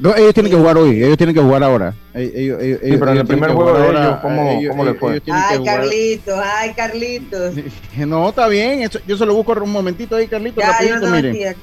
[0.00, 1.94] No, ellos tienen que jugar hoy, ellos tienen que jugar ahora.
[2.14, 5.22] Ellos, sí, pero en el primer juego de ellos, ¿cómo, ¿cómo le fue?
[5.30, 7.54] Ay, Carlitos, ay, Carlitos.
[7.96, 10.64] No, está bien, yo se lo busco un momentito ahí, Carlitos.
[11.10, 11.56] miren.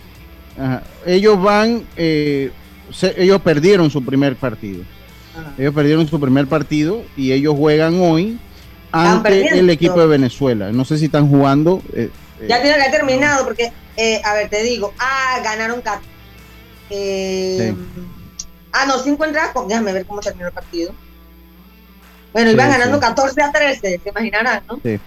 [1.06, 2.52] Ellos van, eh,
[3.18, 4.84] ellos perdieron su primer partido.
[5.58, 8.38] Ellos perdieron su primer partido y ellos juegan hoy
[8.92, 10.72] ante el equipo de Venezuela.
[10.72, 11.82] No sé si están jugando.
[11.94, 12.10] Eh,
[12.48, 15.82] ya eh, tiene que haber terminado porque, eh, a ver, te digo, ah, ganaron
[16.89, 17.74] eh,
[18.72, 19.54] Ah, no, cinco entradas.
[19.68, 20.94] Déjame ver cómo terminó el partido.
[22.34, 24.80] Bueno, iban ganando 14 a 13, se imaginarán, ¿no?
[24.84, 25.00] Sí.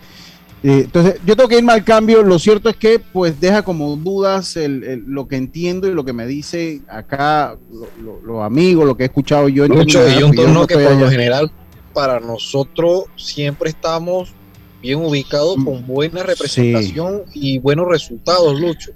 [0.64, 2.22] entonces, yo tengo que irme al cambio.
[2.22, 6.12] Lo cierto es que, pues, deja como dudas el, lo que entiendo y lo que
[6.12, 7.56] me dice acá
[8.02, 9.68] los amigos, lo que he escuchado yo.
[9.68, 11.52] Mucho, y un turno que por lo general,
[11.92, 14.32] para nosotros siempre estamos
[14.82, 18.90] bien ubicados mm, con buena representación y buenos resultados, Lucho.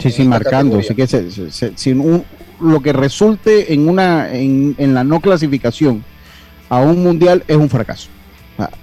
[0.00, 0.78] Sí, sí, marcando.
[0.78, 2.24] Así que se, un,
[2.60, 6.04] lo que resulte en, una, en, en, la no clasificación
[6.68, 8.08] a un mundial es un fracaso.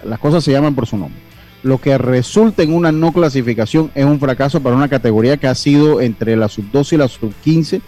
[0.03, 1.19] Las cosas se llaman por su nombre.
[1.63, 5.55] Lo que resulte en una no clasificación es un fracaso para una categoría que ha
[5.55, 7.81] sido entre la sub-12 y la sub-15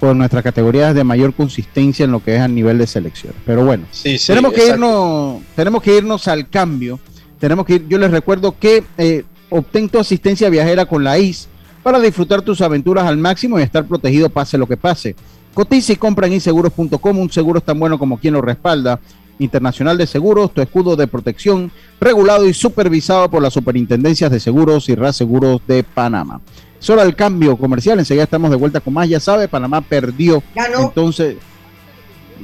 [0.00, 3.34] por nuestras categorías de mayor consistencia en lo que es a nivel de selección.
[3.44, 3.84] Pero bueno,
[4.26, 6.98] tenemos que irnos, tenemos que irnos al cambio.
[7.38, 11.49] Tenemos que ir, yo les recuerdo que eh, obtén tu asistencia viajera con la IS
[11.82, 15.16] para disfrutar tus aventuras al máximo y estar protegido pase lo que pase.
[15.54, 19.00] Cotiza y compra en inseguros.com, un seguro es tan bueno como quien lo respalda.
[19.38, 24.88] Internacional de Seguros, tu escudo de protección, regulado y supervisado por las superintendencias de seguros
[24.90, 26.40] y reaseguros de Panamá.
[26.78, 29.08] Solo el cambio comercial, enseguida estamos de vuelta con más.
[29.08, 30.42] Ya sabe, Panamá perdió.
[30.54, 30.80] Ganó.
[30.80, 31.36] Entonces,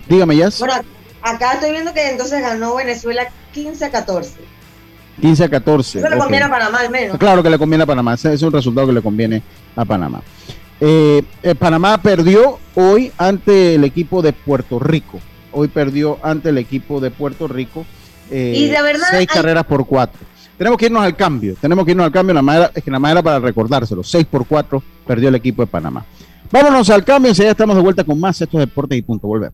[0.09, 0.49] dígame ya.
[0.59, 0.75] Bueno,
[1.23, 4.56] acá estoy viendo que entonces ganó Venezuela 15 a 14.
[5.21, 5.99] 15 a 14.
[5.99, 7.19] Eso le conviene a Panamá al menos.
[7.19, 9.43] Claro que le conviene a Panamá, ese es un resultado que le conviene
[9.75, 10.23] a Panamá.
[10.81, 15.21] Eh, eh, Panamá perdió hoy ante el equipo de Puerto Rico.
[15.53, 17.87] Hoy perdió ante el equipo de Puerto Rico.
[18.31, 19.07] Eh, y de verdad.
[19.11, 20.21] Seis carreras por cuatro.
[20.59, 21.55] Tenemos que irnos al cambio.
[21.61, 22.35] Tenemos que irnos al cambio.
[22.35, 24.03] La manera, es que la manera para recordárselo.
[24.03, 26.05] 6 por 4 perdió el equipo de Panamá.
[26.51, 27.33] Vámonos al cambio.
[27.33, 29.27] ya estamos de vuelta con más estos deportes y punto.
[29.27, 29.53] Volver.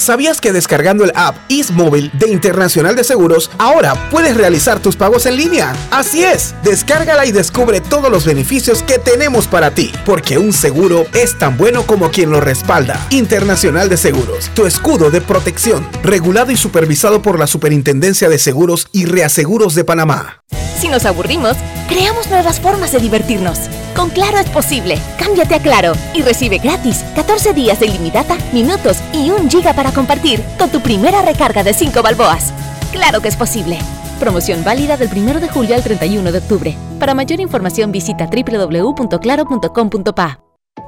[0.00, 1.36] ¿Sabías que descargando el app
[1.74, 5.74] Móvil de Internacional de Seguros, ahora puedes realizar tus pagos en línea?
[5.90, 11.04] Así es, descárgala y descubre todos los beneficios que tenemos para ti, porque un seguro
[11.12, 12.98] es tan bueno como quien lo respalda.
[13.10, 18.88] Internacional de Seguros, tu escudo de protección, regulado y supervisado por la Superintendencia de Seguros
[18.92, 20.40] y Reaseguros de Panamá.
[20.80, 21.58] Si nos aburrimos,
[21.90, 23.58] creamos nuevas formas de divertirnos.
[23.94, 24.98] Con Claro es posible.
[25.18, 29.89] Cámbiate a Claro y recibe gratis 14 días de ilimitada, minutos y un giga para
[29.92, 32.52] compartir con tu primera recarga de 5 balboas.
[32.92, 33.78] Claro que es posible.
[34.18, 36.74] Promoción válida del 1 de julio al 31 de octubre.
[36.98, 40.40] Para mayor información visita www.claro.com.pa.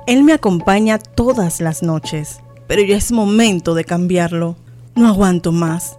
[0.07, 4.57] Él me acompaña todas las noches, pero ya es momento de cambiarlo.
[4.95, 5.99] No aguanto más.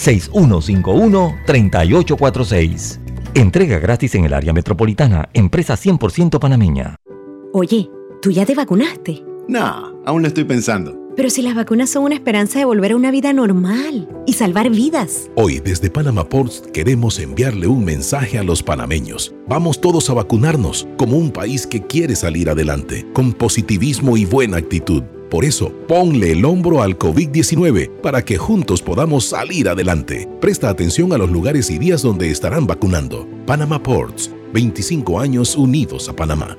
[0.00, 2.98] 6151-3846.
[3.34, 6.96] Entrega gratis en el área metropolitana, empresa 100% panameña.
[7.52, 7.90] Oye,
[8.22, 9.24] ¿tú ya te vacunaste?
[9.48, 10.96] No, aún lo estoy pensando.
[11.16, 14.70] Pero si las vacunas son una esperanza de volver a una vida normal y salvar
[14.70, 15.28] vidas.
[15.34, 19.34] Hoy desde Panama Ports queremos enviarle un mensaje a los panameños.
[19.48, 24.56] Vamos todos a vacunarnos como un país que quiere salir adelante, con positivismo y buena
[24.56, 25.02] actitud.
[25.30, 30.28] Por eso, ponle el hombro al COVID-19 para que juntos podamos salir adelante.
[30.40, 33.28] Presta atención a los lugares y días donde estarán vacunando.
[33.46, 36.58] Panama Ports, 25 años unidos a Panamá.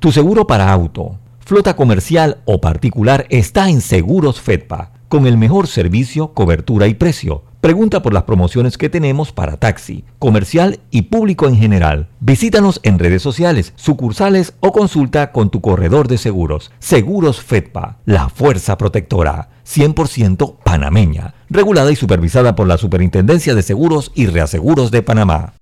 [0.00, 5.66] Tu seguro para auto, flota comercial o particular está en Seguros Fedpa, con el mejor
[5.66, 7.44] servicio, cobertura y precio.
[7.60, 12.08] Pregunta por las promociones que tenemos para taxi, comercial y público en general.
[12.18, 16.72] Visítanos en redes sociales, sucursales o consulta con tu corredor de seguros.
[16.78, 24.12] Seguros Fedpa, la fuerza protectora, 100% panameña, regulada y supervisada por la Superintendencia de Seguros
[24.14, 25.52] y Reaseguros de Panamá.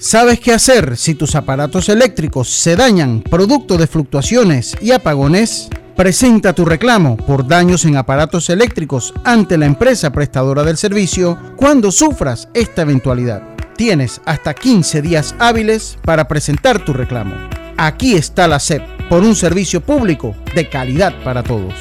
[0.00, 5.68] ¿Sabes qué hacer si tus aparatos eléctricos se dañan producto de fluctuaciones y apagones?
[5.96, 11.90] Presenta tu reclamo por daños en aparatos eléctricos ante la empresa prestadora del servicio cuando
[11.90, 13.42] sufras esta eventualidad.
[13.76, 17.34] Tienes hasta 15 días hábiles para presentar tu reclamo.
[17.76, 21.74] Aquí está la SEP por un servicio público de calidad para todos.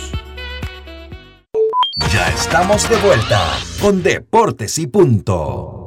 [2.12, 3.43] Ya estamos de vuelta
[3.80, 5.87] con Deportes y Punto.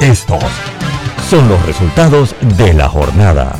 [0.00, 0.42] Estos
[1.30, 3.56] son los resultados de la jornada.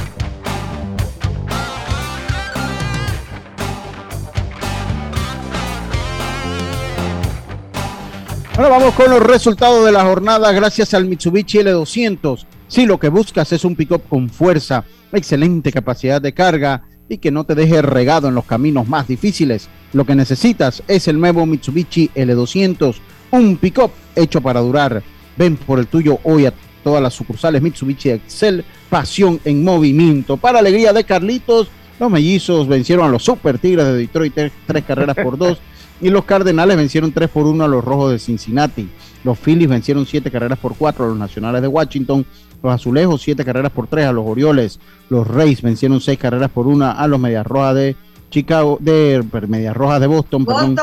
[8.54, 12.46] Ahora vamos con los resultados de la jornada gracias al Mitsubishi L200.
[12.68, 17.30] Si lo que buscas es un pick-up con fuerza, excelente capacidad de carga y que
[17.30, 21.46] no te deje regado en los caminos más difíciles, lo que necesitas es el nuevo
[21.46, 22.96] Mitsubishi L200,
[23.30, 25.02] un pick-up hecho para durar.
[25.36, 30.36] Ven por el tuyo hoy a todas las sucursales Mitsubishi Excel, pasión en movimiento.
[30.36, 31.68] Para alegría de Carlitos,
[31.98, 35.58] los mellizos vencieron a los Super Tigres de Detroit tres, carreras por dos
[36.00, 38.88] y los Cardenales vencieron 3 por 1 a los Rojos de Cincinnati.
[39.24, 42.26] Los Phillies vencieron 7 carreras por 4 a los Nacionales de Washington.
[42.62, 44.78] Los Azulejos 7 carreras por 3 a los Orioles.
[45.08, 47.96] Los Rays vencieron 6 carreras por 1 a los Medias Rojas de
[48.30, 50.44] Chicago, de Medias Rojas de Boston.
[50.44, 50.76] Boston.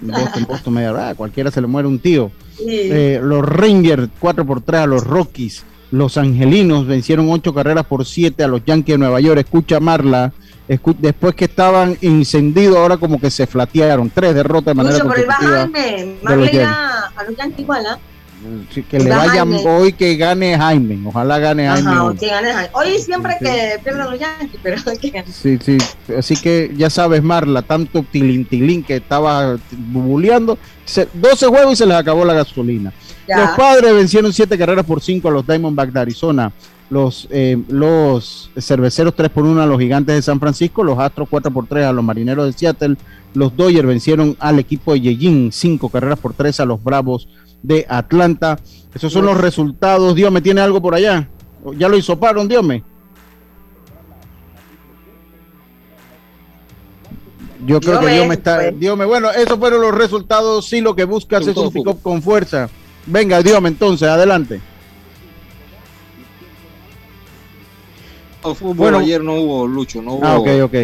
[0.00, 1.14] Boston, Boston, Medias Rojas.
[1.14, 2.30] Cualquiera se le muere un tío.
[2.66, 5.64] Eh, los Rangers 4 por 3 a los Rockies.
[5.90, 9.40] Los Angelinos vencieron 8 carreras por 7 a los Yankees de Nueva York.
[9.40, 10.32] Escucha Marla.
[10.98, 14.10] después que estaban encendidos, ahora como que se flatearon.
[14.10, 15.68] Tres derrotas de manera Mucho, pero consecutiva.
[15.72, 17.98] Jaime, Marley a, a los Yankees igual, ¿ah?
[18.72, 19.62] Sí, que le vayan Jaime.
[19.68, 21.00] hoy que gane Jaime.
[21.06, 21.90] Ojalá gane Jaime.
[21.90, 22.16] Ajá, hoy.
[22.16, 22.70] que gane Jaime.
[22.74, 23.44] Hoy siempre Sí.
[23.44, 25.24] que pierden los Yankees, pero que.
[25.32, 25.78] Sí, sí.
[26.16, 30.58] Así que ya sabes, Marla, tanto tilintilín que estaba bubuleando.
[30.84, 32.92] se- 12 juegos y se les acabó la gasolina.
[33.26, 33.38] Ya.
[33.40, 36.52] Los padres vencieron 7 carreras por 5 a los Diamondbacks de Arizona.
[36.88, 40.84] Los, eh, los cerveceros 3 por 1 a los gigantes de San Francisco.
[40.84, 42.96] Los Astros 4 por 3 a los marineros de Seattle.
[43.34, 47.28] Los Dodgers vencieron al equipo de Yejin 5 carreras por 3 a los Bravos
[47.62, 48.58] de Atlanta.
[48.94, 50.14] Esos son los resultados.
[50.14, 51.28] Dios me tiene algo por allá.
[51.76, 52.84] Ya lo hisoparon, Dios me.
[57.66, 58.56] Yo creo que Dios Dios me, me está.
[58.56, 58.78] pues.
[58.78, 60.66] Dios me, bueno, esos fueron los resultados.
[60.66, 62.68] Sí, lo que buscas es un pick-up con fuerza.
[63.06, 64.60] Venga, Dios me, entonces, adelante.
[68.54, 68.98] Fútbol Bueno.
[68.98, 70.24] ayer no hubo, Lucho, no hubo.
[70.26, 70.74] Ah, ok, ok.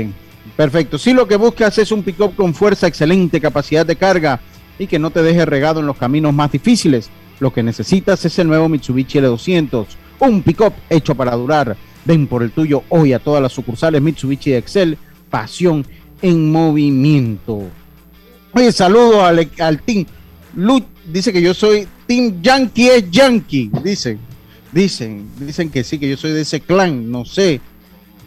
[0.56, 0.98] Perfecto.
[0.98, 4.40] Si lo que buscas es un pick-up con fuerza, excelente capacidad de carga
[4.78, 8.38] y que no te deje regado en los caminos más difíciles, lo que necesitas es
[8.38, 9.86] el nuevo Mitsubishi L200,
[10.20, 11.76] un pick-up hecho para durar.
[12.04, 14.98] Ven por el tuyo hoy a todas las sucursales Mitsubishi Excel,
[15.30, 15.86] pasión
[16.20, 17.62] en movimiento.
[18.52, 20.04] Oye, saludos al, al team.
[20.56, 24.18] Lu dice que yo soy Team Yankee es Yankee, dicen.
[24.72, 27.60] Dicen, dicen que sí, que yo soy de ese clan, no sé.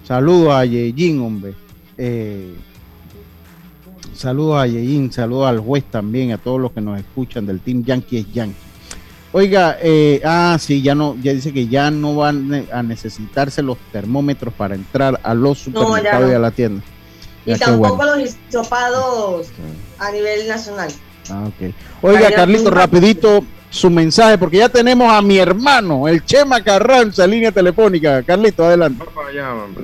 [0.07, 1.53] Saludos a Yejin, hombre.
[1.97, 2.53] Eh,
[4.13, 7.83] saludos a Yejin, saludos al juez también, a todos los que nos escuchan del Team
[7.83, 8.55] Yankee es Yankee.
[9.31, 13.61] Oiga, eh, ah, sí, ya no, ya dice que ya no van ne- a necesitarse
[13.61, 16.81] los termómetros para entrar a los No, supermercados y a la tienda.
[17.45, 18.15] Y Ya, tampoco bueno.
[18.17, 19.47] los hisopados
[19.99, 20.89] a nivel nacional.
[21.29, 21.73] Ah, ok.
[22.01, 23.43] Oiga, Carlito, rapidito
[23.75, 28.23] su mensaje, porque ya tenemos a mi hermano, el Chema Carranza, en línea telefónica.
[28.23, 29.03] Carlito, adelante.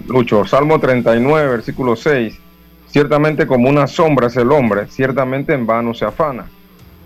[0.07, 2.39] Lucho, Salmo 39, versículo 6.
[2.87, 6.45] Ciertamente como una sombra es el hombre, ciertamente en vano se afana.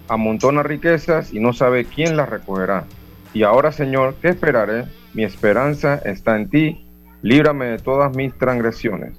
[0.07, 2.85] Amontona riquezas y no sabe quién las recogerá.
[3.33, 4.85] Y ahora, Señor, ¿qué esperaré?
[5.13, 6.85] Mi esperanza está en ti.
[7.21, 9.13] Líbrame de todas mis transgresiones.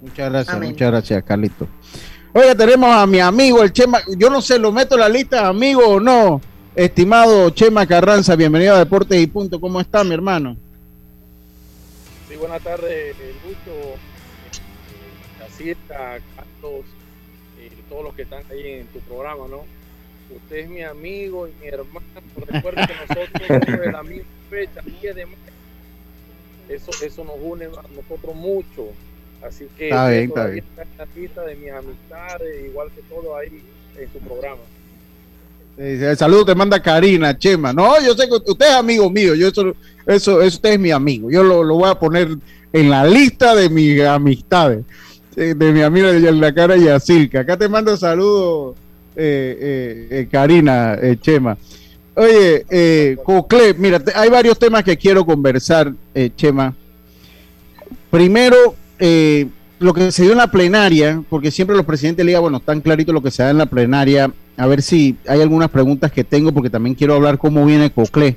[0.00, 1.66] Muchas gracias, muchas gracias, Carlito.
[2.32, 3.98] Oiga, tenemos a mi amigo, el Chema.
[4.16, 6.40] Yo no sé, lo meto en la lista, amigo o no.
[6.74, 9.60] Estimado Chema Carranza, bienvenido a Deportes y Punto.
[9.60, 10.56] ¿Cómo está, mi hermano?
[12.28, 13.96] Sí, buenas tardes, eh, Lucho,
[15.38, 16.86] Cacita, Carlos,
[17.60, 19.64] y todos los que están ahí en tu programa, ¿no?
[20.34, 22.06] Usted es mi amigo y mi hermano.
[22.46, 25.36] Recuerda que nosotros somos de la misma fecha, 10 de mayo.
[26.70, 28.86] Eso, eso nos une a nosotros mucho.
[29.46, 30.64] Así que Está bien, está todavía bien.
[30.70, 33.62] está en la lista de mis amistades, igual que todo ahí
[33.98, 34.62] en su programa.
[35.78, 37.72] Eh, El saludo te manda Karina, Chema.
[37.72, 39.34] No, yo sé que usted es amigo mío.
[39.34, 39.74] Yo eso,
[40.06, 41.30] eso, eso usted es mi amigo.
[41.30, 42.36] Yo lo, lo voy a poner
[42.72, 44.84] en la lista de mis amistades.
[45.36, 47.40] eh, De mi amiga de la cara Yacilca.
[47.40, 48.76] Acá te mando saludos,
[49.16, 51.56] eh, eh, eh, Karina, Chema.
[52.14, 55.92] Oye, Cocle, mira, hay varios temas que quiero conversar,
[56.36, 56.74] Chema.
[58.10, 59.46] Primero, eh,
[59.78, 62.82] lo que se dio en la plenaria, porque siempre los presidentes de liga, bueno, están
[62.82, 64.30] clarito lo que se da en la plenaria.
[64.56, 68.36] A ver si hay algunas preguntas que tengo, porque también quiero hablar cómo viene Cocle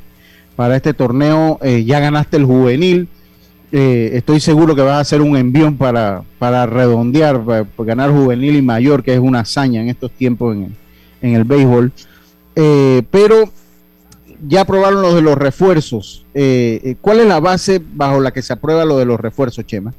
[0.56, 1.60] para este torneo.
[1.62, 3.08] Eh, ya ganaste el juvenil.
[3.72, 8.56] Eh, estoy seguro que vas a hacer un envión para, para redondear, para, ganar juvenil
[8.56, 10.76] y mayor, que es una hazaña en estos tiempos en
[11.26, 11.92] en el béisbol.
[12.56, 13.50] Eh, pero
[14.48, 16.26] ya aprobaron lo de los refuerzos.
[16.34, 19.94] Eh, ¿Cuál es la base bajo la que se aprueba lo de los refuerzos, Chema?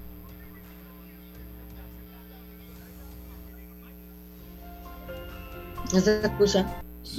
[5.93, 6.67] No se escucha,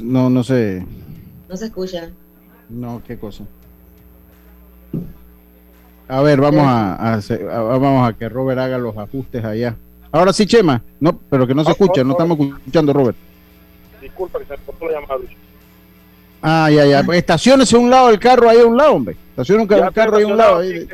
[0.01, 0.85] No, no sé.
[1.49, 2.09] no se escucha.
[2.69, 3.45] No, qué cosa.
[6.09, 9.75] A ver, vamos a, a hacer- a- vamos a que Robert haga los ajustes allá.
[10.11, 10.81] Ahora sí, Chema.
[10.99, 13.17] No, pero que no se escucha, no estamos escuchando, Robert.
[14.01, 15.19] Disculpa que se cortó la llamada.
[16.41, 16.99] Ah, ya, ya.
[17.15, 19.17] Estaciones a un lado del carro, ahí a un lado, hombre.
[19.31, 20.59] Estaciona un, carro ahí a un lado.
[20.59, 20.87] ahí.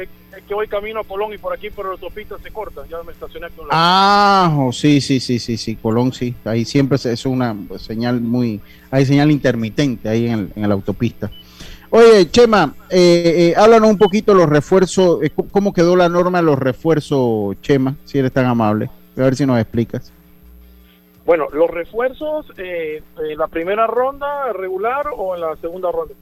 [0.44, 2.82] Es, que voy camino a Colón y por aquí por la autopista se corta.
[2.90, 3.56] Ya me estacioné aquí.
[3.72, 6.36] Ah, oh, sí, sí, sí, sí, sí, Colón, sí.
[6.46, 11.32] Ahí siempre es una señal muy, hay señal intermitente ahí en, el- en la autopista.
[11.90, 16.40] Oye, Chema, eh, eh, háblanos un poquito de los refuerzos, eh, cómo quedó la norma
[16.40, 18.90] de los refuerzos, Chema, si eres tan amable.
[19.16, 20.12] A ver si nos explicas.
[21.24, 26.16] Bueno, los refuerzos, eh, ¿en la primera ronda regular o en la segunda ronda?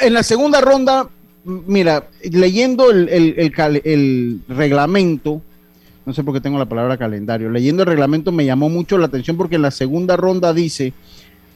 [0.00, 1.08] En la segunda ronda,
[1.44, 5.42] mira, leyendo el, reglamento,
[6.06, 9.06] no sé por qué tengo la palabra calendario, leyendo el reglamento me llamó mucho la
[9.06, 10.92] atención porque en la segunda ronda dice,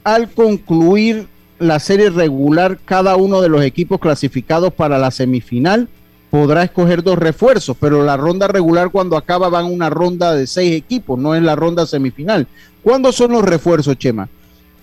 [0.03, 1.27] al concluir
[1.59, 5.87] la serie regular, cada uno de los equipos clasificados para la semifinal
[6.29, 10.75] podrá escoger dos refuerzos, pero la ronda regular cuando acaba van una ronda de seis
[10.75, 12.47] equipos, no es la ronda semifinal.
[12.83, 14.27] ¿Cuándo son los refuerzos, Chema?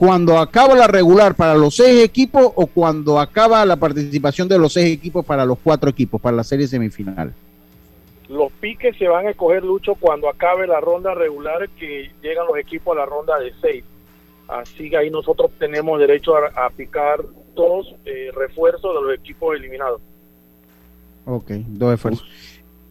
[0.05, 4.72] ¿Cuando acaba la regular para los seis equipos o cuando acaba la participación de los
[4.72, 7.32] seis equipos para los cuatro equipos, para la serie semifinal?
[8.28, 12.59] Los piques se van a escoger, Lucho, cuando acabe la ronda regular que llegan los
[12.59, 13.84] equipos a la ronda de seis.
[14.48, 17.20] Así que ahí nosotros tenemos derecho a, a picar
[17.55, 20.00] dos eh, refuerzos de los equipos eliminados.
[21.26, 22.26] Ok, dos esfuerzos.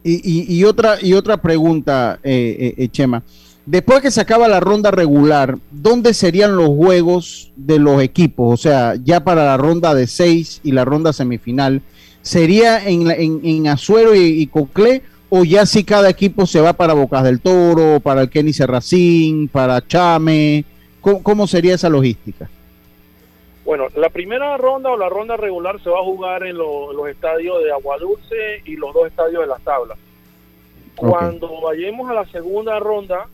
[0.02, 3.22] Y, y- y otra, y otra pregunta, eh, eh, eh, Chema.
[3.64, 8.52] Después que se acaba la ronda regular, ¿dónde serían los juegos de los equipos?
[8.52, 11.80] O sea, ya para la ronda de seis y la ronda semifinal,
[12.22, 15.02] ¿sería en, en, en Azuero y, y Coclé?
[15.30, 19.48] ¿O ya si cada equipo se va para Bocas del Toro, para el Kenny Serracín,
[19.48, 20.64] para Chame?
[21.00, 22.50] ¿Cómo, cómo sería esa logística?
[23.64, 27.08] Bueno, la primera ronda o la ronda regular se va a jugar en lo- los
[27.08, 29.96] estadios de Aguadulce y los dos estadios de las tablas.
[30.96, 33.26] Cuando vayamos a la segunda ronda,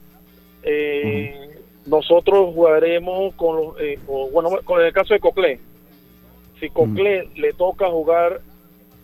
[0.62, 5.60] eh, nosotros jugaremos con los, eh, o, bueno, con el caso de Coclé.
[6.60, 8.40] Si Coclé le toca jugar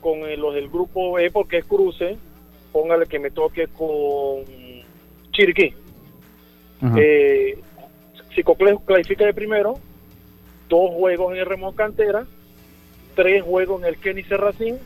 [0.00, 2.18] con eh, los del grupo B porque es cruce,
[2.72, 4.44] póngale que me toque con
[5.32, 5.74] Chiriquí.
[6.96, 7.58] Eh,
[8.34, 9.78] si Coclé clasifica de primero,
[10.68, 12.26] dos juegos en el Remón Cantera,
[13.14, 14.78] tres juegos en el Kenny Serracín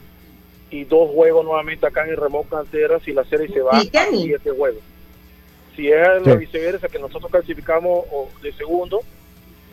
[0.70, 3.80] y dos juegos nuevamente acá en el Remón Cantera si la serie se va a
[3.80, 4.82] siete juegos.
[5.78, 6.38] Si es la Sí.
[6.38, 8.04] viceversa que nosotros clasificamos
[8.42, 9.00] de segundo,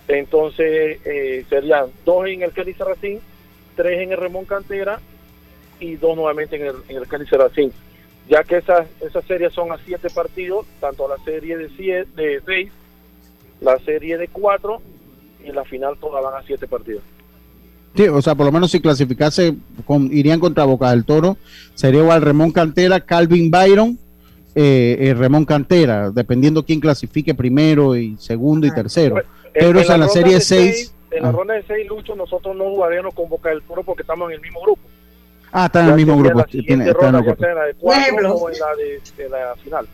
[0.07, 3.19] entonces eh, serían dos en el Kenny Serracín,
[3.75, 4.99] tres en el Remón Cantera
[5.79, 7.71] y dos nuevamente en el, en el Kenny Serracín.
[8.29, 12.39] Ya que esas, esas series son a siete partidos, tanto la serie de, siete, de
[12.45, 12.71] seis,
[13.61, 14.83] la serie de cuatro
[15.43, 17.01] y la final todas van a siete partidos.
[17.95, 19.55] Sí, o sea, por lo menos si clasificase,
[19.87, 21.37] con, irían contra Boca del Toro,
[21.73, 23.97] sería igual Remón Cantera, Calvin Byron,
[24.55, 29.21] eh, eh, Remón Cantera, dependiendo quién clasifique primero y segundo y tercero.
[29.53, 30.75] Pero esa en la ronda serie de 6.
[30.75, 34.01] seis- En la ronda de seis, Lucho, nosotros no jugaremos con Boca del Toro porque
[34.03, 34.81] estamos en el mismo grupo.
[35.51, 36.39] Ah, está en el mismo grupo.
[36.39, 37.45] La tiene- siguiente está en el grupo.
[37.45, 38.33] en la de cuatro Ejemplos.
[38.41, 39.87] o en la de, de la final.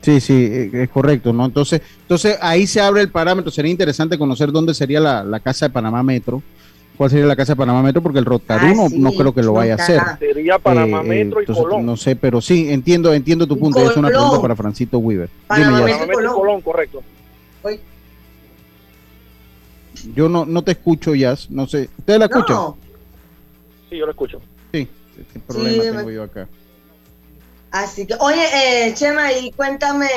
[0.00, 1.44] Sí, sí, eh, es correcto, ¿no?
[1.46, 3.50] Entonces, entonces ahí se abre el parámetro.
[3.52, 6.42] Sería interesante conocer dónde sería la, la casa de Panamá Metro.
[6.96, 8.02] ¿Cuál sería la casa de Panamá Metro?
[8.02, 10.00] Porque el Rotarú Ah, no, sí, no creo que lo vaya a hacer.
[10.18, 11.86] Sería Panamá Eh, Metro y entonces, Colón.
[11.86, 13.78] No sé, pero sí, entiendo, entiendo tu punto.
[13.80, 14.22] Es una Colón.
[14.24, 15.28] pregunta para Francito Weaver.
[15.46, 16.08] Panamá Dime, Metro Yas.
[16.08, 16.34] y Colón.
[16.34, 17.02] Colón, correcto.
[20.14, 21.48] Yo no, no te escucho, Jazz.
[21.50, 21.88] No sé.
[21.98, 22.56] ¿Ustedes la escuchan?
[22.56, 22.76] No.
[23.88, 24.40] Sí, yo lo escucho.
[24.72, 24.88] Sí,
[25.32, 26.48] qué problema Sí, tengo me- yo acá.
[27.70, 28.44] Así que, oye,
[28.88, 30.08] eh, Chema, y cuéntame,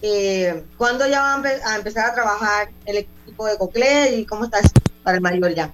[0.00, 4.24] eh, ¿cuándo ya va a, empe- a empezar a trabajar el equipo de Coclé y
[4.24, 4.62] cómo estás
[5.02, 5.72] para el mayor ya?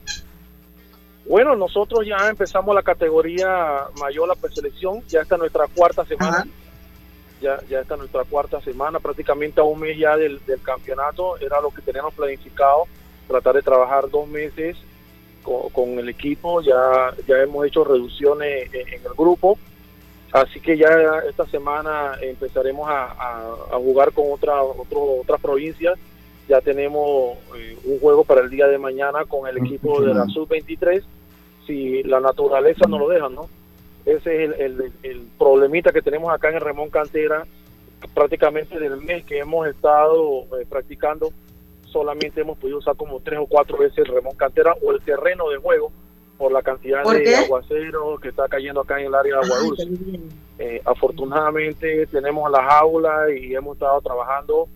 [1.29, 6.47] Bueno, nosotros ya empezamos la categoría mayor, la preselección, ya está nuestra cuarta semana.
[7.41, 11.61] Ya, ya está nuestra cuarta semana, prácticamente a un mes ya del, del campeonato, era
[11.61, 12.85] lo que teníamos planificado,
[13.29, 14.76] tratar de trabajar dos meses
[15.45, 19.57] con, con el equipo, ya, ya hemos hecho reducciones en, en el grupo,
[20.33, 20.89] así que ya
[21.29, 25.97] esta semana empezaremos a, a- a jugar con otra, otro, otras provincias,
[26.49, 30.24] ya tenemos eh, un juego para el día de mañana con el equipo de la
[30.26, 31.03] sub-23,
[31.66, 33.49] si la naturaleza nos lo deja, ¿no?
[34.07, 37.44] Ese es el, el- el problemita que tenemos acá en el Remón Cantera.
[38.14, 41.30] Prácticamente del mes que hemos estado eh, practicando,
[41.86, 45.51] solamente hemos podido usar como tres o cuatro veces el Remón Cantera o el terreno
[45.51, 45.90] de juego
[46.38, 47.34] por la cantidad ¿Por de qué?
[47.34, 49.88] aguacero que está cayendo acá en el área de Agua Ay, Dulce.
[50.61, 54.68] Eh, afortunadamente tenemos las aulas y hemos estado trabajando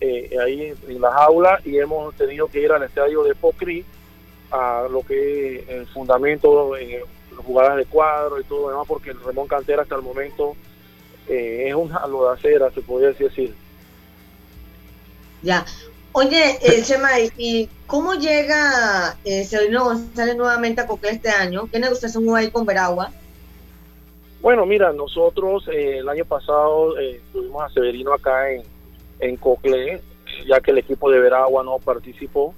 [0.00, 3.84] eh, ahí en, las aulas y hemos tenido que ir al estadio de Pocri
[4.50, 7.02] a lo que es el fundamento, eh,
[7.34, 10.56] los jugadores de cuadro y todo lo demás, porque el Remón Cantera hasta el momento
[11.28, 13.54] eh, es un jalo de acera, se podría decir.
[15.42, 15.64] Ya.
[16.12, 21.68] Oye, eh, Chema, ¿y- ¿y cómo llega eh, Celino González nuevamente a Coclé este año?
[21.70, 23.12] ¿Qué negociación hubo ahí con Veragua?
[24.40, 28.62] Bueno, mira, nosotros eh, el año pasado eh, tuvimos a Severino acá en,
[29.20, 30.00] en Coclé,
[30.46, 32.54] ya que el equipo de Veragua no participó.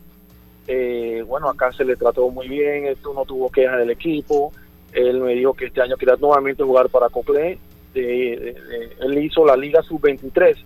[0.69, 4.53] Eh, bueno, acá se le trató muy bien, él no tuvo quejas del equipo.
[4.93, 7.59] Él me dijo que este año quería nuevamente jugar para Coclé.
[7.95, 8.55] De-
[9.01, 10.57] él hizo la Liga Sub-23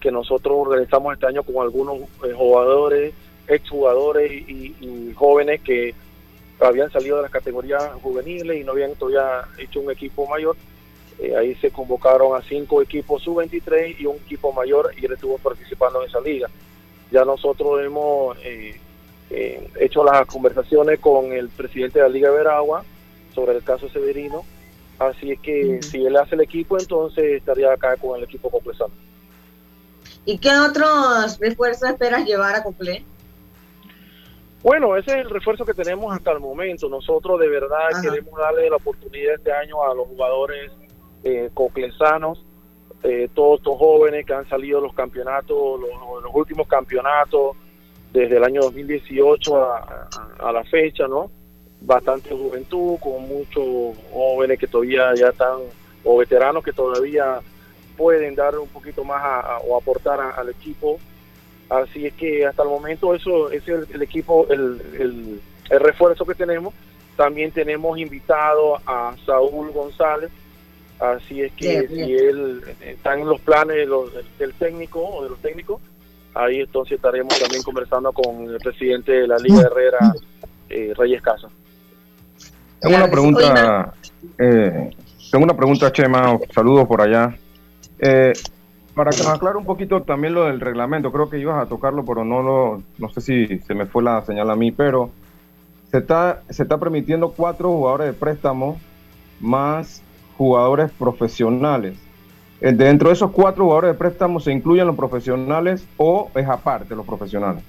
[0.00, 3.12] que nosotros organizamos este año con algunos eh, jugadores,
[3.48, 5.94] exjugadores y, y jóvenes que
[6.60, 10.56] habían salido de las categorías juveniles y no habían todavía hecho un equipo mayor.
[11.20, 15.36] Eh, ahí se convocaron a cinco equipos sub-23 y un equipo mayor y él estuvo
[15.36, 16.48] participando en esa liga.
[17.10, 18.80] Ya nosotros hemos eh,
[19.28, 22.84] eh, hecho las conversaciones con el presidente de la Liga de Veragua
[23.34, 24.44] sobre el caso Severino.
[24.98, 28.90] Así es que si él hace el equipo, entonces estaría acá con el equipo completo.
[30.24, 33.04] ¿Y qué otros refuerzos esperas llevar a Coplé?
[34.62, 36.88] Bueno, ese es el refuerzo que tenemos hasta el momento.
[36.88, 40.70] Nosotros de verdad queremos darle la oportunidad este año a los jugadores
[41.24, 42.44] eh, coclesanos,
[43.02, 47.56] eh, todos estos jóvenes que han salido de los campeonatos, los, últimos campeonatos,
[48.12, 50.08] desde el año 2018 a,
[50.40, 51.30] a, la fecha, ¿no?
[51.80, 55.58] Bastante juventud, con muchos jóvenes que todavía ya están,
[56.04, 57.40] o veteranos que todavía
[57.96, 60.98] pueden dar un poquito más o aportar al equipo
[61.70, 65.40] Así es que hasta el momento eso es el, equipo, el,
[65.70, 66.74] refuerzo que tenemos.
[67.16, 70.30] También tenemos invitado a Saúl González.
[71.00, 73.88] Así es que si él está en los planes
[74.38, 75.80] del técnico o de los técnicos,
[76.34, 80.12] ahí entonces estaremos también conversando con el presidente de la Liga Herrera,
[80.68, 81.48] eh, Reyes Casa.
[82.80, 83.94] Tengo una pregunta,
[84.38, 84.90] eh,
[85.30, 86.38] tengo una pregunta, Chema.
[86.54, 87.34] Saludos por allá.
[87.98, 88.32] Eh,
[88.94, 92.04] para que nos aclare un poquito también lo del reglamento, creo que ibas a tocarlo,
[92.04, 95.10] pero no lo, no sé si se me fue la señal a mí, pero
[95.90, 98.78] se está, se está permitiendo cuatro jugadores de préstamo
[99.40, 100.02] más
[100.40, 101.98] jugadores profesionales.
[102.62, 106.96] Eh, dentro de esos cuatro jugadores de préstamo, ¿se incluyen los profesionales o es aparte
[106.96, 107.62] los profesionales?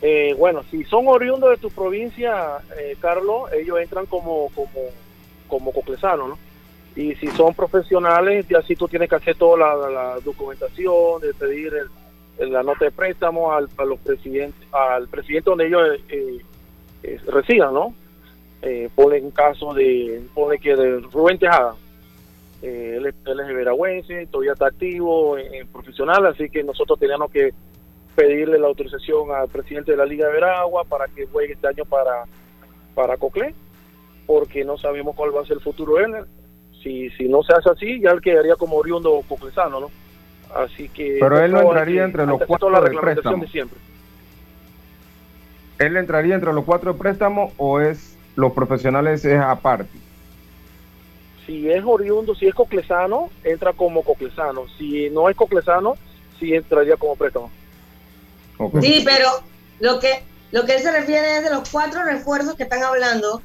[0.00, 4.78] Eh, bueno, si son oriundos de tu provincia, eh, Carlos, ellos entran como, como,
[5.48, 6.38] como coclesanos, ¿no?
[6.94, 11.72] y si son profesionales, ya sí tú tienes que hacer toda la, documentación, de pedir
[12.38, 13.98] la nota de préstamo al, a los
[14.70, 16.38] al presidente donde ellos eh,
[17.02, 17.92] eh, residan, ¿no?
[18.66, 21.74] Eh, pone un caso de, pone que de Rubén Tejada,
[22.62, 27.52] eh, él, es veragüense, todavía está activo, en, profesional, así que nosotros teníamos que
[28.16, 31.84] pedirle la autorización al presidente de la Liga de Veragua para que juegue este año
[31.84, 32.24] para,
[32.94, 33.54] para Coclé,
[34.24, 36.14] porque no sabemos cuál va a ser el futuro de él
[36.82, 39.90] si, si no se hace así, ya él quedaría como oriundo coclesano, ¿no?
[40.54, 41.18] Así que...
[41.20, 43.42] Pero él no entraría entre los cuatro la de préstamo.
[43.42, 43.78] De siempre.
[45.78, 49.98] ¿Él entraría entre los cuatro de préstamo o es los profesionales es aparte?
[51.46, 54.66] Si es oriundo, si es coclesano, entra como coclesano.
[54.78, 55.94] Si no es coclesano,
[56.38, 57.50] sí entraría como préstamo.
[58.80, 59.28] Sí, pero
[59.80, 60.22] lo que
[60.52, 63.42] lo que él se refiere es de los cuatro refuerzos que están hablando,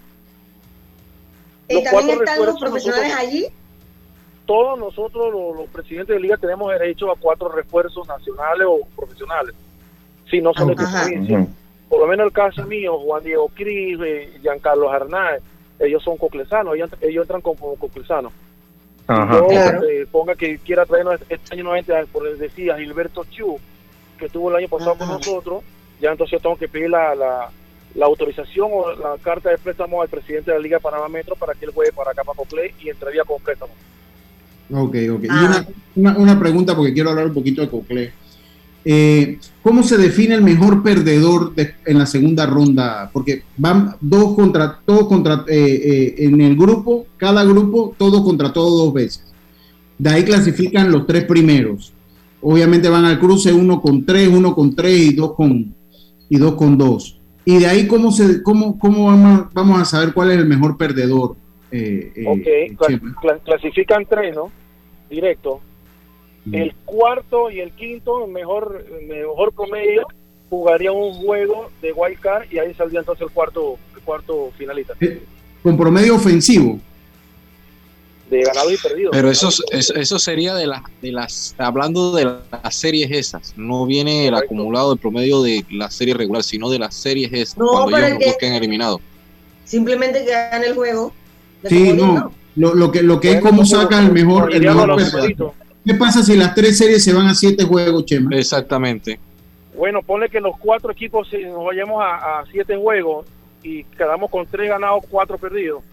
[1.70, 3.48] ¿Y también están los profesionales allí?
[4.46, 9.54] Todos nosotros, los, presidentes de liga, tenemos derecho a cuatro refuerzos nacionales o profesionales,
[10.30, 11.48] si no son de provincia.
[11.90, 15.42] Por lo menos el caso mío, Juan Diego Cris, eh, Giancarlo Hernández,
[15.80, 18.32] ellos son coclesanos, ellos, entran como coclesanos.
[19.08, 19.48] Yo,
[19.90, 23.58] eh, ponga que quiera traernos este, este año nuevamente, por decía Gilberto Chu,
[24.20, 25.64] que estuvo el año pasado con nosotros,
[26.00, 27.50] ya entonces tengo que pedir la, la,
[27.96, 31.36] la autorización o la carta de préstamo al presidente de la Liga de Panamá Metro
[31.36, 33.72] para que él juegue para acá para Coplay y entraría con préstamo.
[34.72, 35.24] Ok, ok.
[35.24, 35.66] Y ah.
[35.96, 38.12] una, una, pregunta porque quiero hablar un poquito de Coplay.
[38.86, 41.54] Eh, ¿Cómo se define el mejor perdedor
[41.86, 43.10] en la segunda ronda?
[43.12, 48.54] Porque van dos contra, todos contra, eh, eh, en el grupo, cada grupo, todo contra
[48.54, 49.26] todo dos veces.
[49.98, 51.94] De ahí clasifican los tres primeros.
[52.42, 55.76] Obviamente van al cruce uno con tres, uno con tres y dos con,
[56.30, 57.20] y dos con dos.
[57.44, 60.78] Y de ahí, ¿cómo, se, cómo, cómo vamos, vamos a saber cuál es el mejor
[60.78, 61.36] perdedor?
[61.72, 64.50] Eh ok, clasifican tres, ¿no?
[65.10, 65.60] Directo.
[66.54, 70.08] El cuarto y el quinto, mejor, mejor promedio,
[70.50, 74.94] jugaría un juego de wild card y ahí saldría entonces el cuarto, el cuarto finalista.
[75.00, 75.22] Eh,
[75.62, 76.80] con promedio ofensivo
[78.30, 79.12] de ganado y perdido.
[79.12, 84.28] Pero eso, eso, sería de, las de las, hablando de las series esas, no viene
[84.28, 88.20] el acumulado, el promedio de la serie regular, sino de las series esas, cuando ellos
[88.26, 89.02] los queden eliminados.
[89.66, 91.14] Simplemente que hagan el juego.
[91.68, 94.96] Sí, no, lo, lo, que, lo que es cómo saca el mejor, el mejor
[95.86, 98.36] ¿Qué pasa si las tres series se van a siete juegos, Chema?
[98.36, 99.20] Exactamente.
[99.76, 103.26] Bueno, ponle que los cuatro equipos nos vayamos a, a siete juegos
[103.64, 105.84] y quedamos con tres ganados, cuatro perdidos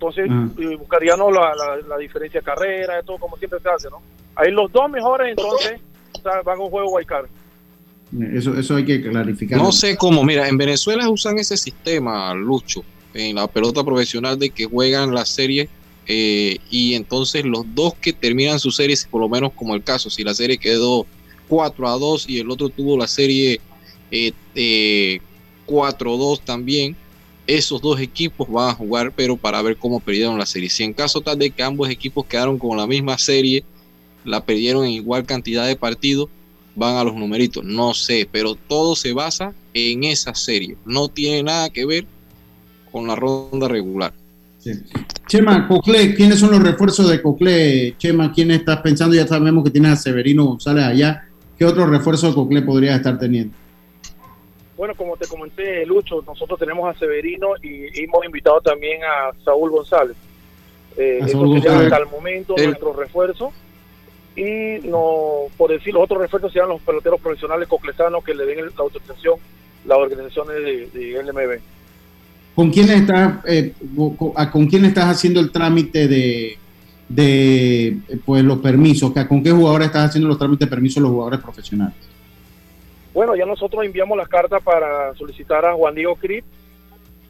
[0.00, 0.48] entonces ah.
[0.78, 1.52] buscaríamos la,
[1.86, 4.00] la, diferencia de carrera, todo como siempre se hace, ¿no?
[4.34, 5.78] Ahí los dos mejores entonces
[6.24, 7.26] van a un juego wildcard.
[8.32, 9.58] Eso, eso hay que clarificar.
[9.58, 14.48] No sé cómo, mira, en Venezuela usan ese sistema, Lucho, en la pelota profesional de
[14.50, 15.68] que juegan las series
[16.12, 20.10] eh, y entonces los dos que terminan su serie, por lo menos como el caso,
[20.10, 21.06] si la serie quedó
[21.46, 23.60] 4 a 2 y el otro tuvo la serie
[24.10, 25.20] eh,
[25.66, 26.96] 4 a 2 también,
[27.46, 30.68] esos dos equipos van a jugar, pero para ver cómo perdieron la serie.
[30.68, 33.62] Si en caso tal de que ambos equipos quedaron con la misma serie,
[34.24, 36.28] la perdieron en igual cantidad de partidos,
[36.74, 37.62] van a los numeritos.
[37.62, 40.76] No sé, pero todo se basa en esa serie.
[40.84, 42.04] No tiene nada que ver
[42.90, 44.12] con la ronda regular.
[45.26, 47.94] Chema, Cocle, ¿quiénes son los refuerzos de Cocle?
[47.98, 49.14] Chema, ¿quién estás pensando?
[49.14, 51.28] Ya sabemos que tienes a Severino González allá.
[51.58, 53.54] ¿Qué otro refuerzo de Cocle podrías estar teniendo?
[54.76, 59.70] Bueno, como te comenté, Lucho, nosotros tenemos a Severino y hemos invitado también a Saúl
[59.70, 60.16] González.
[60.96, 63.52] Eh, hasta el momento nuestro refuerzo.
[64.36, 68.64] Y no, por decir, los otros refuerzos sean los peloteros profesionales coclesanos que le den
[68.64, 69.36] la autorización
[69.84, 71.60] las organizaciones de, de LMB.
[72.54, 73.72] ¿Con quién estás, eh,
[74.52, 76.58] con quién estás haciendo el trámite de,
[77.08, 79.12] de pues, los permisos?
[79.28, 81.94] ¿Con qué jugadores estás haciendo los trámites de permisos los jugadores profesionales?
[83.12, 86.44] Bueno, ya nosotros enviamos las cartas para solicitar a Juan Diego Crip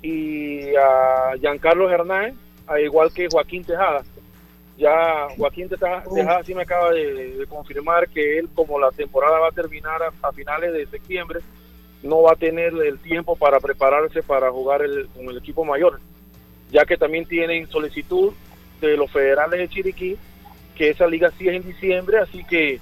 [0.02, 2.34] y a Giancarlo Hernández,
[2.66, 4.02] al igual que Joaquín Tejada.
[4.76, 6.04] Ya Joaquín Tejada,
[6.44, 10.72] sí me acaba de, confirmar que él, como la temporada va a terminar a, finales
[10.72, 11.40] de septiembre,
[12.02, 16.00] no va a tener el tiempo para prepararse para jugar el, con el equipo mayor,
[16.70, 18.32] ya que también tienen solicitud
[18.80, 20.16] de los federales de Chiriquí,
[20.74, 22.80] que esa liga sí es en diciembre, así que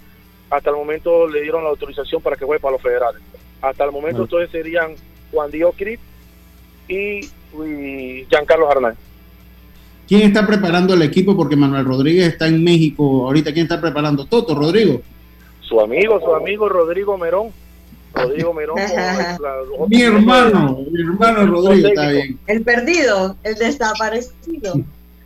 [0.51, 3.21] hasta el momento le dieron la autorización para que juegue para los federales.
[3.61, 4.95] Hasta el momento entonces serían
[5.33, 6.01] Juan Diego Crip
[6.89, 7.21] y,
[8.29, 8.99] Giancarlo Hernández.
[10.07, 11.37] ¿Quién está preparando el equipo?
[11.37, 13.53] Porque Manuel Rodríguez está en México ahorita.
[13.53, 14.25] ¿Quién está preparando?
[14.27, 15.03] Toto, Rodrigo.
[15.61, 17.51] Su amigo, su amigo Rodrigo Merón.
[18.15, 18.77] Rodrigo Merón.
[19.89, 22.39] mi hermano, mi hermano Rodrigo está bien.
[22.47, 24.81] El perdido, el desaparecido.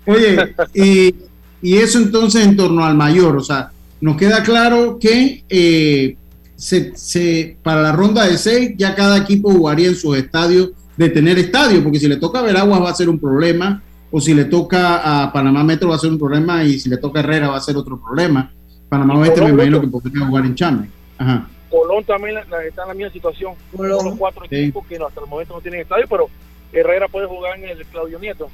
[0.07, 1.15] Oye, y,
[1.63, 3.71] y eso entonces en torno al mayor, o sea,
[4.01, 6.17] nos queda claro que eh,
[6.57, 11.39] se, para la ronda de seis ya cada equipo jugaría en sus estadios de tener
[11.39, 14.45] estadio, porque si le toca a Veraguas va a ser un problema, o si le
[14.45, 17.49] toca a Panamá Metro va a ser un problema, y si le toca a Herrera
[17.49, 18.53] va a ser otro problema.
[18.89, 20.91] Panamá Oeste me imagino que podría jugar en Chame.
[21.17, 21.49] Ajá.
[21.73, 23.55] Colón también está en la misma situación.
[23.75, 24.05] Colón.
[24.05, 26.29] Los cuatro equipos que hasta el momento no tienen estadio, pero
[26.71, 28.51] Herrera puede jugar en el Claudio Nieto.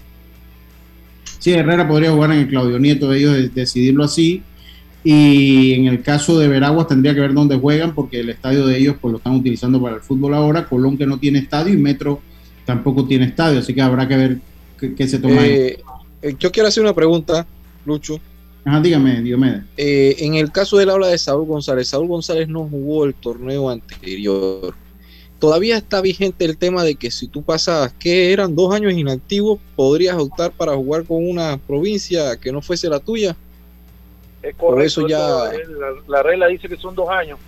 [1.41, 4.45] Sí, Herrera podría jugar en el Claudio Nieto, ellos decidirlo así.
[5.03, 8.79] Y en el caso de Veraguas tendría que ver dónde juegan, porque el estadio de
[8.79, 10.69] ellos pues lo están utilizando para el fútbol ahora.
[10.69, 12.21] Colón que no tiene estadio y Metro
[12.65, 14.39] tampoco tiene estadio, así que habrá que ver
[14.97, 15.45] qué, se toma.
[15.45, 15.81] Eh,
[16.23, 17.47] eh, yo quiero hacer una pregunta,
[17.85, 18.21] Lucho.
[18.69, 19.63] Ajá, dígame, Diomedes.
[19.79, 23.71] Eh, en el caso del habla de Saúl González, Saúl González no jugó el torneo
[23.71, 24.75] anterior.
[25.39, 29.59] Todavía está vigente el tema de que si tú pasas, que eran dos años inactivos,
[29.75, 33.35] podrías optar para jugar con una provincia que no fuese la tuya.
[34.43, 35.51] Es Por eso ya.
[36.07, 37.39] la, regla dice que son dos años.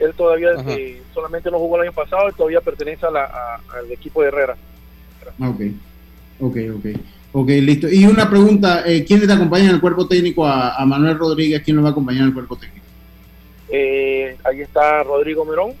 [0.00, 4.28] Él todavía eh, solamente no jugó el año pasado y todavía pertenece al equipo de
[4.28, 4.56] Herrera.
[5.38, 5.60] Ok,
[6.40, 6.86] ok, ok.
[7.36, 7.88] Ok, listo.
[7.90, 10.46] Y una pregunta, eh, ¿quién te acompaña en el cuerpo técnico?
[10.46, 12.86] A, Manuel Rodríguez, ¿quién lo va a acompañar en el cuerpo técnico?
[13.70, 15.72] Eh, ahí está Rodrigo Merón,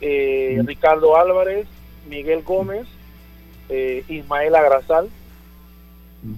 [0.00, 1.68] Ricardo Álvarez,
[2.10, 2.88] Miguel Gómez,
[4.08, 5.08] Ismael Agrazal,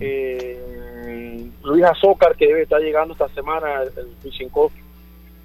[0.01, 3.93] eh, Luis Azócar, que debe estar llegando esta semana, el,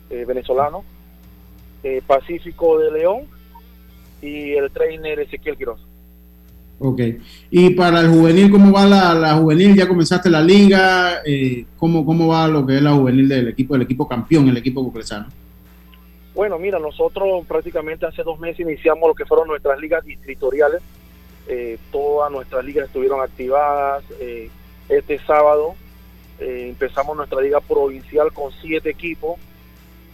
[0.10, 0.84] el venezolano,
[1.84, 3.28] eh, Pacífico de León
[4.22, 5.80] y el trainer Ezequiel Quiroz.
[6.80, 7.00] Ok.
[7.52, 9.76] Y para el juvenil, ¿cómo va la, juvenil?
[9.76, 11.22] ¿Ya comenzaste la liga?
[11.26, 14.58] Eh, ¿cómo, ¿Cómo va lo que es la juvenil del equipo, del equipo campeón, el
[14.58, 15.28] equipo coclesano?
[16.34, 20.82] Bueno, mira, nosotros prácticamente hace dos meses iniciamos lo que fueron nuestras ligas distritoriales
[21.48, 24.04] eh, todas nuestras ligas estuvieron activadas.
[24.20, 24.50] Eh,
[24.90, 25.76] este sábado
[26.38, 29.40] empezamos nuestra liga provincial con siete equipos.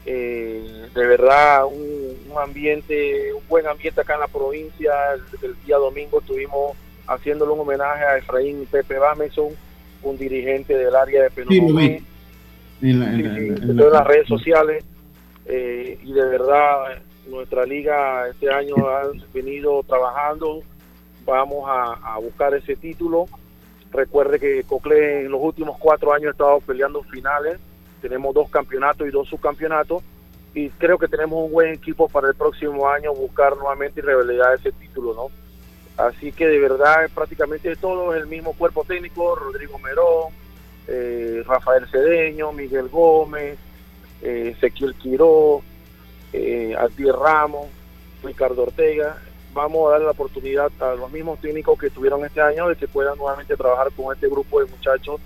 [0.05, 4.93] De verdad, un, ambiente, un buen ambiente acá en la provincia.
[5.41, 6.75] El, día domingo estuvimos
[7.07, 9.49] haciéndole un homenaje a Efraín Pepe Bameson,
[10.03, 12.03] un dirigente del área de Penomé.
[12.81, 14.83] en, las redes sociales.
[15.47, 20.63] y de verdad, nuestra liga este año ha venido trabajando
[21.25, 23.25] vamos a, buscar ese título.
[23.91, 27.59] Recuerde que Cocle en los últimos cuatro años ha estado peleando finales.
[28.01, 30.03] Tenemos dos campeonatos y dos subcampeonatos.
[30.53, 34.55] Y creo que tenemos un buen equipo para el próximo año buscar nuevamente y revalidar
[34.55, 35.27] ese título, ¿no?
[36.03, 40.33] Así que de verdad prácticamente todo es el mismo cuerpo técnico, Rodrigo Merón,
[40.87, 43.57] eh, Rafael Cedeño, Miguel Gómez,
[44.21, 45.61] eh, Ezequiel Quiró,
[46.33, 46.75] eh,
[47.13, 47.67] Ramos,
[48.23, 49.17] Ricardo Ortega
[49.53, 52.87] vamos a dar la oportunidad a los mismos técnicos que estuvieron este año de que
[52.87, 55.19] puedan nuevamente trabajar con este grupo de muchachos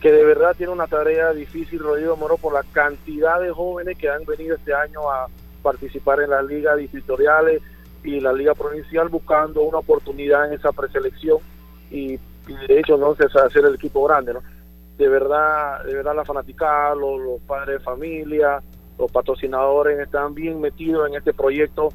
[0.00, 4.08] que de verdad tiene una tarea difícil, Rodrigo Moro, por la cantidad de jóvenes que
[4.08, 5.26] han venido este año a
[5.62, 7.60] participar en las ligas distritoriales
[8.02, 11.38] y la liga provincial buscando una oportunidad en esa preselección
[11.90, 14.42] y, de hecho se hacer el equipo grande, ¿no?
[14.96, 18.62] De verdad, de verdad la fanaticada, los, padres de familia,
[18.98, 21.90] los patrocinadores están bien metidos en este proyecto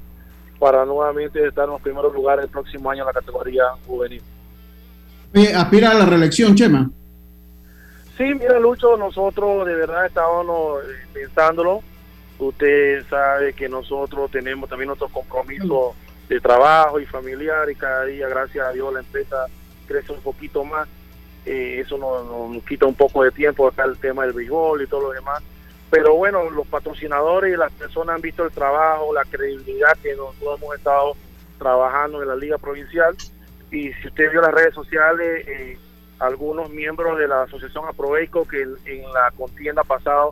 [0.59, 4.21] para nuevamente estar en los primeros lugares el próximo año en la categoría juvenil.
[5.55, 6.89] ¿Aspira a la reelección, Chema?
[8.17, 11.81] Sí, mira, Lucho, nosotros de verdad estábamos eh, pensándolo.
[12.39, 15.95] Usted sabe que nosotros tenemos también nuestro compromiso
[16.29, 19.45] de trabajo y familiar y cada día, gracias a Dios, la empresa
[19.87, 20.87] crece un poquito más.
[21.45, 24.87] Eh, eso nos, nos, quita un poco de tiempo acá el tema del béisbol y
[24.87, 25.43] todo lo demás.
[25.89, 30.59] Pero bueno, los patrocinadores y las personas han visto el trabajo, la credibilidad que nosotros
[30.59, 31.15] hemos estado
[31.59, 33.15] trabajando en la liga provincial.
[33.71, 35.77] Y si usted vio las redes sociales, eh,
[36.19, 40.29] algunos miembros de la asociación Aproveico que en la contienda pasada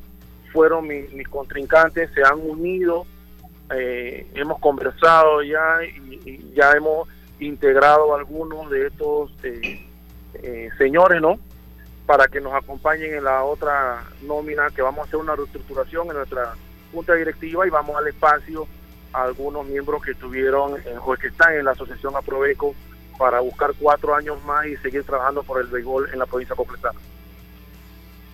[0.52, 3.06] fueron mis, contrincantes, se han unido,
[3.72, 7.10] eh, hemos conversado ya y, ya hemos
[7.40, 9.86] integrado algunos de estos eh,
[10.36, 11.40] eh, señores, ¿no?
[12.06, 16.18] Para que nos acompañen en la otra nómina, que vamos a hacer una reestructuración en
[16.18, 16.54] nuestra
[16.94, 18.68] junta directiva y vamos al espacio
[19.12, 20.76] a algunos miembros que estuvieron,
[21.20, 22.76] que están en la asociación Aproveico
[23.18, 26.92] para buscar cuatro años más y seguir trabajando por el béisbol en la provincia completa.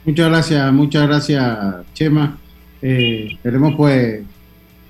[0.06, 2.38] Muchas gracias, muchas gracias, Chema.
[2.82, 4.24] Eh, queremos pues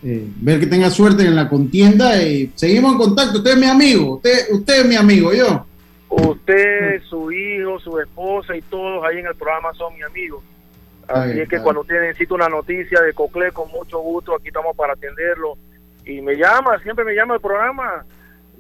[0.04, 3.40] eh, ver que tenga suerte en la contienda y seguimos en contacto.
[3.40, 5.66] Usted es mi amigo, usted, usted es mi amigo, yo.
[6.10, 10.44] Usted, su hijo, su esposa y todos ahí en el programa son mi amigos.
[11.08, 14.48] Así Ay, es que cuando usted necesita una noticia de Cocle, con mucho gusto, aquí
[14.48, 15.58] estamos para atenderlo.
[16.06, 18.06] Y me llama, siempre me llama el programa.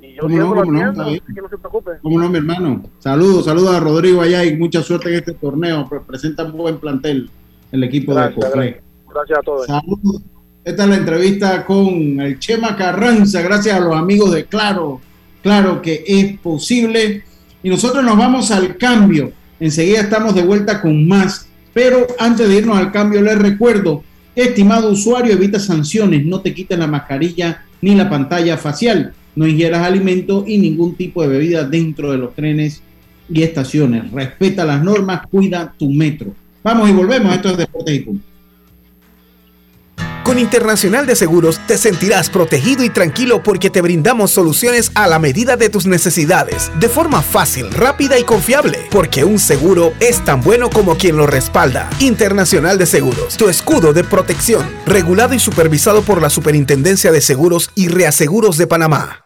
[0.01, 1.01] Y yo ¿Cómo siempre no, bien.
[1.01, 1.91] así que no se preocupe.
[2.01, 2.83] ¿Cómo no, mi hermano?
[2.99, 5.87] Saludos, saludos a Rodrigo allá y mucha suerte en este torneo.
[5.89, 7.29] Pre- Presenta un buen plantel
[7.71, 8.61] el equipo Gracias, de Cocle.
[8.65, 8.83] gracias.
[9.13, 9.65] Gracias a todos.
[9.67, 10.21] Saludos.
[10.63, 14.99] Esta es la entrevista con el Chema Carranza, gracias a los amigos de Claro,
[15.41, 17.23] Claro que es posible.
[17.63, 19.31] Y nosotros nos vamos al cambio.
[19.59, 21.47] Enseguida estamos de vuelta con más.
[21.73, 24.03] Pero antes de irnos al cambio, les recuerdo,
[24.35, 29.87] estimado usuario, evita sanciones, no te quites la mascarilla ni la pantalla facial, no ingieras
[29.87, 32.83] alimentos y ningún tipo de bebida dentro de los trenes
[33.29, 34.11] y estaciones.
[34.11, 36.33] Respeta las normas, cuida tu metro.
[36.61, 37.33] Vamos y volvemos.
[37.33, 38.25] Esto es Deportes y Punto.
[40.25, 45.17] Con Internacional de Seguros te sentirás protegido y tranquilo porque te brindamos soluciones a la
[45.17, 50.41] medida de tus necesidades, de forma fácil, rápida y confiable, porque un seguro es tan
[50.41, 51.89] bueno como quien lo respalda.
[51.99, 57.71] Internacional de Seguros, tu escudo de protección, regulado y supervisado por la Superintendencia de Seguros
[57.73, 59.25] y Reaseguros de Panamá.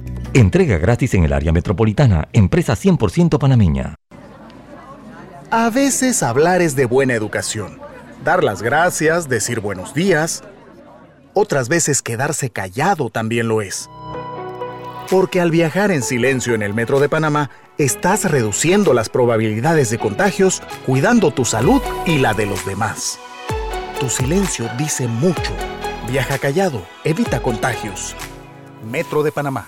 [0.33, 3.95] Entrega gratis en el área metropolitana, empresa 100% panameña.
[5.49, 7.79] A veces hablar es de buena educación.
[8.23, 10.41] Dar las gracias, decir buenos días.
[11.33, 13.89] Otras veces quedarse callado también lo es.
[15.09, 19.97] Porque al viajar en silencio en el metro de Panamá, estás reduciendo las probabilidades de
[19.97, 23.19] contagios, cuidando tu salud y la de los demás.
[23.99, 25.51] Tu silencio dice mucho.
[26.09, 28.15] Viaja callado, evita contagios.
[28.89, 29.67] Metro de Panamá.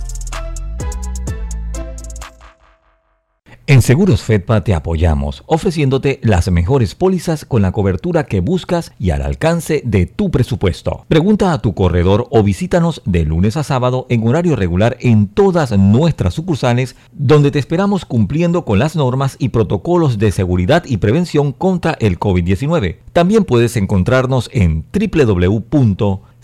[3.68, 9.11] En Seguros Fedpa te apoyamos, ofreciéndote las mejores pólizas con la cobertura que buscas y
[9.11, 11.04] al alcance de tu presupuesto.
[11.09, 15.76] Pregunta a tu corredor o visítanos de lunes a sábado en horario regular en todas
[15.76, 21.50] nuestras sucursales, donde te esperamos cumpliendo con las normas y protocolos de seguridad y prevención
[21.50, 22.98] contra el COVID-19.
[23.12, 24.84] También puedes encontrarnos en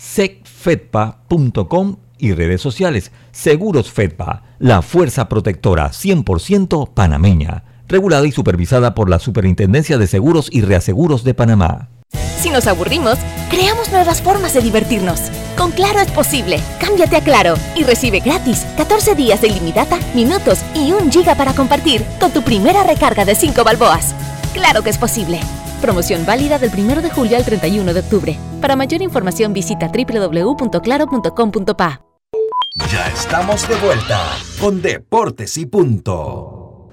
[0.02, 3.12] www.secfedpa.com y redes sociales.
[3.32, 10.48] Seguros Fedpa, la fuerza protectora 100% panameña, regulada y supervisada por la Superintendencia de Seguros
[10.50, 11.88] y Reaseguros de Panamá.
[12.40, 13.18] Si nos aburrimos,
[13.50, 15.20] creamos nuevas formas de divertirnos.
[15.56, 16.58] Con Claro es posible.
[16.80, 21.54] Cámbiate a Claro y recibe gratis 14 días de ilimitada, minutos y un giga para
[21.54, 24.14] compartir con tu primera recarga de 5 balboas.
[24.54, 25.40] Claro que es posible.
[25.80, 28.51] Promoción válida del 1 de julio al 31 de octubre.
[28.62, 32.00] Para mayor información visita www.claro.com.pa.
[32.92, 34.24] Ya estamos de vuelta
[34.60, 36.88] con Deportes y Punto.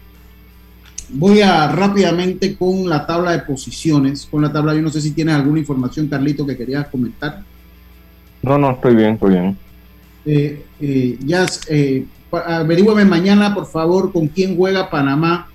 [1.10, 4.28] voy a rápidamente con la tabla de posiciones.
[4.30, 7.44] Con la tabla, yo no sé si tienes alguna información, Carlito, que querías comentar.
[8.42, 9.58] No, no, estoy bien, estoy bien.
[10.26, 15.48] Eh, eh, ya, eh, averígüeme mañana, por favor, con quién juega Panamá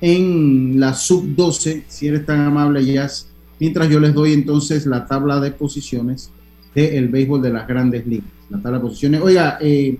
[0.00, 3.28] en la sub-12, si eres tan amable, Jazz.
[3.58, 6.30] Mientras yo les doy entonces la tabla de posiciones
[6.74, 8.30] del béisbol de las grandes ligas.
[8.48, 9.20] La tabla de posiciones.
[9.20, 9.98] Oiga, eh,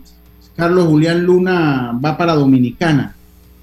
[0.61, 3.17] Carlos Julián Luna va para Dominicana.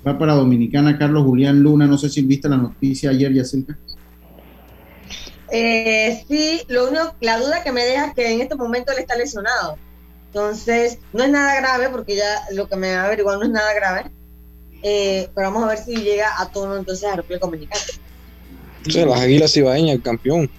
[0.06, 1.86] Va para Dominicana Carlos Julián Luna.
[1.86, 3.78] No sé si viste la noticia ayer, Yacinca.
[5.52, 8.98] Eh, sí, lo único, la duda que me deja es que en este momento él
[8.98, 9.78] está lesionado.
[10.26, 13.72] Entonces, no es nada grave, porque ya lo que me ha averiguado no es nada
[13.76, 14.12] grave.
[14.82, 17.84] Eh, pero vamos a ver si llega a tono entonces a República Dominicana.
[18.88, 20.50] O sea, las Águilas Ibaeñas, el campeón.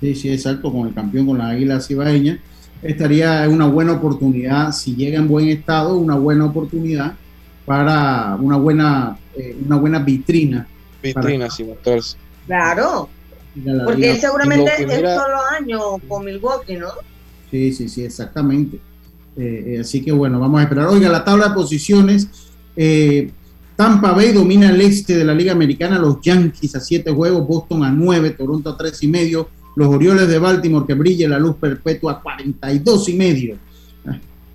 [0.00, 2.40] Sí, sí, exacto, con el campeón, con las Águilas Ibaeñas.
[2.82, 7.14] Estaría una buena oportunidad, si llega en buen estado, una buena oportunidad
[7.66, 10.66] para una buena, eh, una buena vitrina.
[11.02, 12.16] Vitrina, para, sí, mostrarse.
[12.46, 13.08] Claro,
[13.84, 16.88] porque él seguramente es solo año con Milwaukee, ¿no?
[17.50, 18.78] Sí, sí, sí, exactamente.
[19.36, 20.86] Eh, eh, así que bueno, vamos a esperar.
[20.88, 22.28] Oiga, la tabla de posiciones.
[22.76, 23.30] Eh,
[23.76, 27.82] Tampa Bay domina el este de la Liga Americana, los Yankees a 7 juegos, Boston
[27.84, 31.56] a 9, Toronto a 3 y medio, los Orioles de Baltimore que brille la luz
[31.56, 33.56] perpetua a 42 y medio,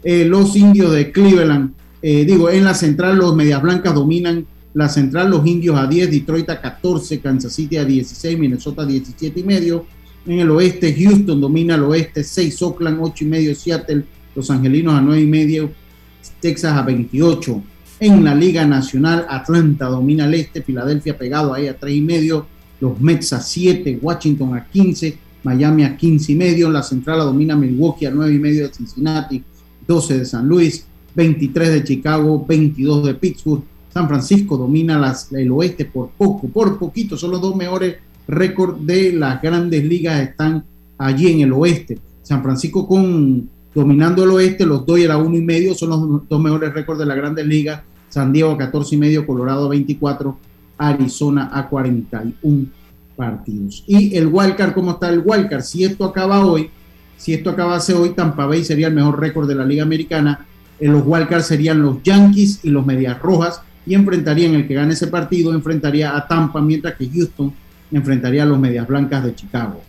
[0.04, 4.46] eh, los Indios de Cleveland, eh, digo, en la central los Medias Blancas dominan
[4.76, 8.86] la central, los Indios a 10, Detroit a 14, Kansas City a 16, Minnesota a
[8.86, 9.86] 17 y medio,
[10.28, 14.04] en el oeste Houston domina el oeste, 6 Oakland, 8 y medio Seattle,
[14.36, 15.72] los Angelinos a 9 y medio,
[16.40, 17.64] Texas a 28.
[18.00, 22.48] En la Liga Nacional, Atlanta domina el este, Filadelfia pegado ahí a 3 y medio,
[22.80, 27.26] los Mets a 7, Washington a 15, Miami a 15 y medio, la central la
[27.26, 29.44] domina Milwaukee a 9 y medio de Cincinnati,
[29.88, 33.64] 12 de San Luis, 23 de Chicago, 22 de Pittsburgh,
[33.94, 37.96] San Francisco domina las, el oeste por poco, por poquito, son los dos mejores
[38.28, 40.66] récords de las grandes ligas están
[40.98, 42.00] allí en el oeste.
[42.22, 46.42] San Francisco con dominando el oeste, los Dodgers a uno y medio son los dos
[46.42, 47.82] mejores récords de la Grandes Ligas.
[48.10, 50.38] San Diego a 14 y medio, Colorado a 24,
[50.78, 52.68] Arizona a 41
[53.16, 53.84] partidos.
[53.88, 55.62] Y el wildcard, ¿cómo está el wildcard?
[55.62, 56.70] Si esto acaba hoy,
[57.18, 60.46] si esto acabase hoy, Tampa Bay sería el mejor récord de la Liga Americana.
[60.80, 64.94] En los wildcards serían los Yankees y los Medias Rojas y enfrentarían el que gane
[64.94, 67.54] ese partido, enfrentaría a Tampa, mientras que Houston
[67.92, 69.82] enfrentaría a los Medias Blancas de Chicago.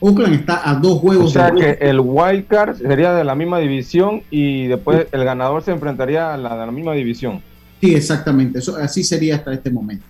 [0.00, 1.26] Oakland está a dos juegos.
[1.26, 5.62] O sea que el wild card sería de la misma división y después el ganador
[5.62, 7.40] se enfrentaría a la de la misma división.
[7.80, 8.58] Sí, exactamente.
[8.58, 10.04] Eso, así sería hasta este momento.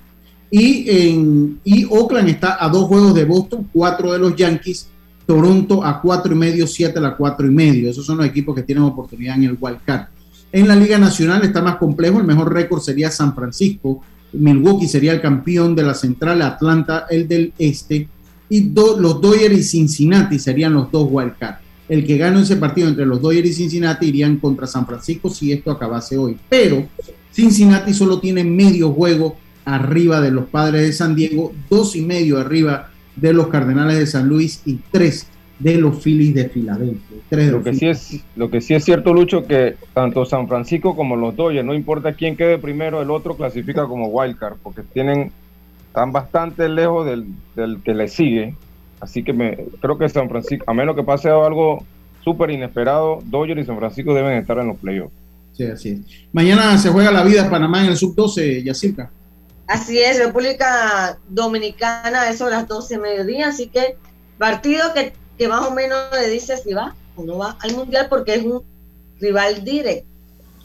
[0.56, 4.86] Y, en, y Oakland está a dos juegos de Boston, cuatro de los Yankees,
[5.26, 7.90] Toronto a cuatro y medio, siete a cuatro y medio.
[7.90, 10.06] Esos son los equipos que tienen oportunidad en el wild card.
[10.52, 12.20] En la Liga Nacional está más complejo.
[12.20, 14.02] El mejor récord sería San Francisco.
[14.32, 18.06] Milwaukee sería el campeón de la central, Atlanta el del este.
[18.48, 21.56] Y los Dodgers y Cincinnati serían los dos wild card.
[21.88, 25.50] El que gane ese partido entre los Dodgers y Cincinnati irían contra San Francisco si
[25.50, 26.36] esto acabase hoy.
[26.48, 26.86] Pero
[27.32, 32.38] Cincinnati solo tiene medio juego arriba de los Padres de San Diego, dos y medio
[32.38, 35.26] arriba de los Cardenales de San Luis y tres
[35.58, 37.16] de los Phillies de Filadelfia.
[37.30, 41.16] lo, que sí es, lo que sí es cierto, Lucho, que tanto San Francisco como
[41.16, 45.30] los Dodgers, no importa quién quede primero, el otro clasifica como wildcard, porque tienen,
[45.86, 48.54] están bastante lejos del, del que le sigue.
[49.00, 51.84] Así que me, creo que San Francisco, a menos que pase algo
[52.22, 55.14] súper inesperado, Dodgers y San Francisco deben estar en los playoffs.
[55.52, 56.00] Sí, así es.
[56.32, 59.10] Mañana se juega la vida Panamá en el sub-12, Yacirca.
[59.66, 63.96] Así es, República Dominicana, eso a las 12 de mediodía, así que
[64.36, 68.06] partido que, que más o menos le dice si va o no va al Mundial
[68.10, 68.62] porque es un
[69.20, 70.06] rival directo.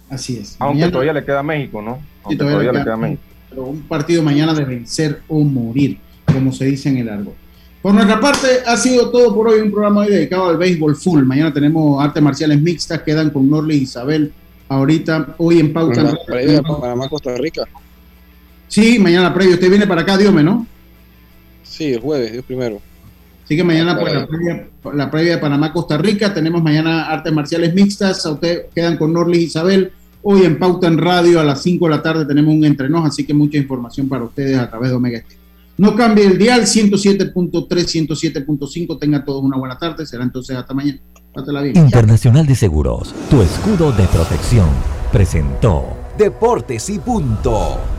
[0.10, 0.56] Así es.
[0.60, 2.00] Aunque todavía le queda a México, ¿no?
[2.24, 3.22] Aunque todavía, le queda, a México.
[3.50, 7.36] Pero un partido mañana de vencer o morir, como se dice en el árbol.
[7.82, 9.62] Por nuestra parte, ha sido todo por hoy.
[9.62, 11.24] Un programa hoy dedicado al béisbol full.
[11.24, 13.02] Mañana tenemos artes marciales mixtas.
[13.04, 14.34] Quedan con Norley y Isabel.
[14.68, 16.14] Ahorita, hoy en pauta.
[16.28, 17.64] Panamá, Costa Rica.
[18.70, 19.56] Sí, mañana previo.
[19.56, 20.66] Usted viene para acá, Diome, ¿no?
[21.64, 22.82] Sí, el jueves, el primero.
[23.44, 26.34] Así que mañana pues, la, previa, la previa de Panamá-Costa Rica.
[26.34, 28.24] Tenemos mañana artes marciales mixtas.
[28.26, 29.92] A usted quedan con Norlis Isabel.
[30.22, 33.26] Hoy en Pauta en Radio a las 5 de la tarde tenemos un entrenos, así
[33.26, 35.40] que mucha información para ustedes a través de Omega Estéreo.
[35.78, 37.34] No cambie el dial 107.3,
[37.70, 39.00] 107.5.
[39.00, 40.06] Tengan todos una buena tarde.
[40.06, 41.00] Será entonces hasta mañana.
[41.64, 41.78] bien.
[41.78, 44.68] Internacional de Seguros, tu escudo de protección,
[45.12, 47.99] presentó Deportes y Punto.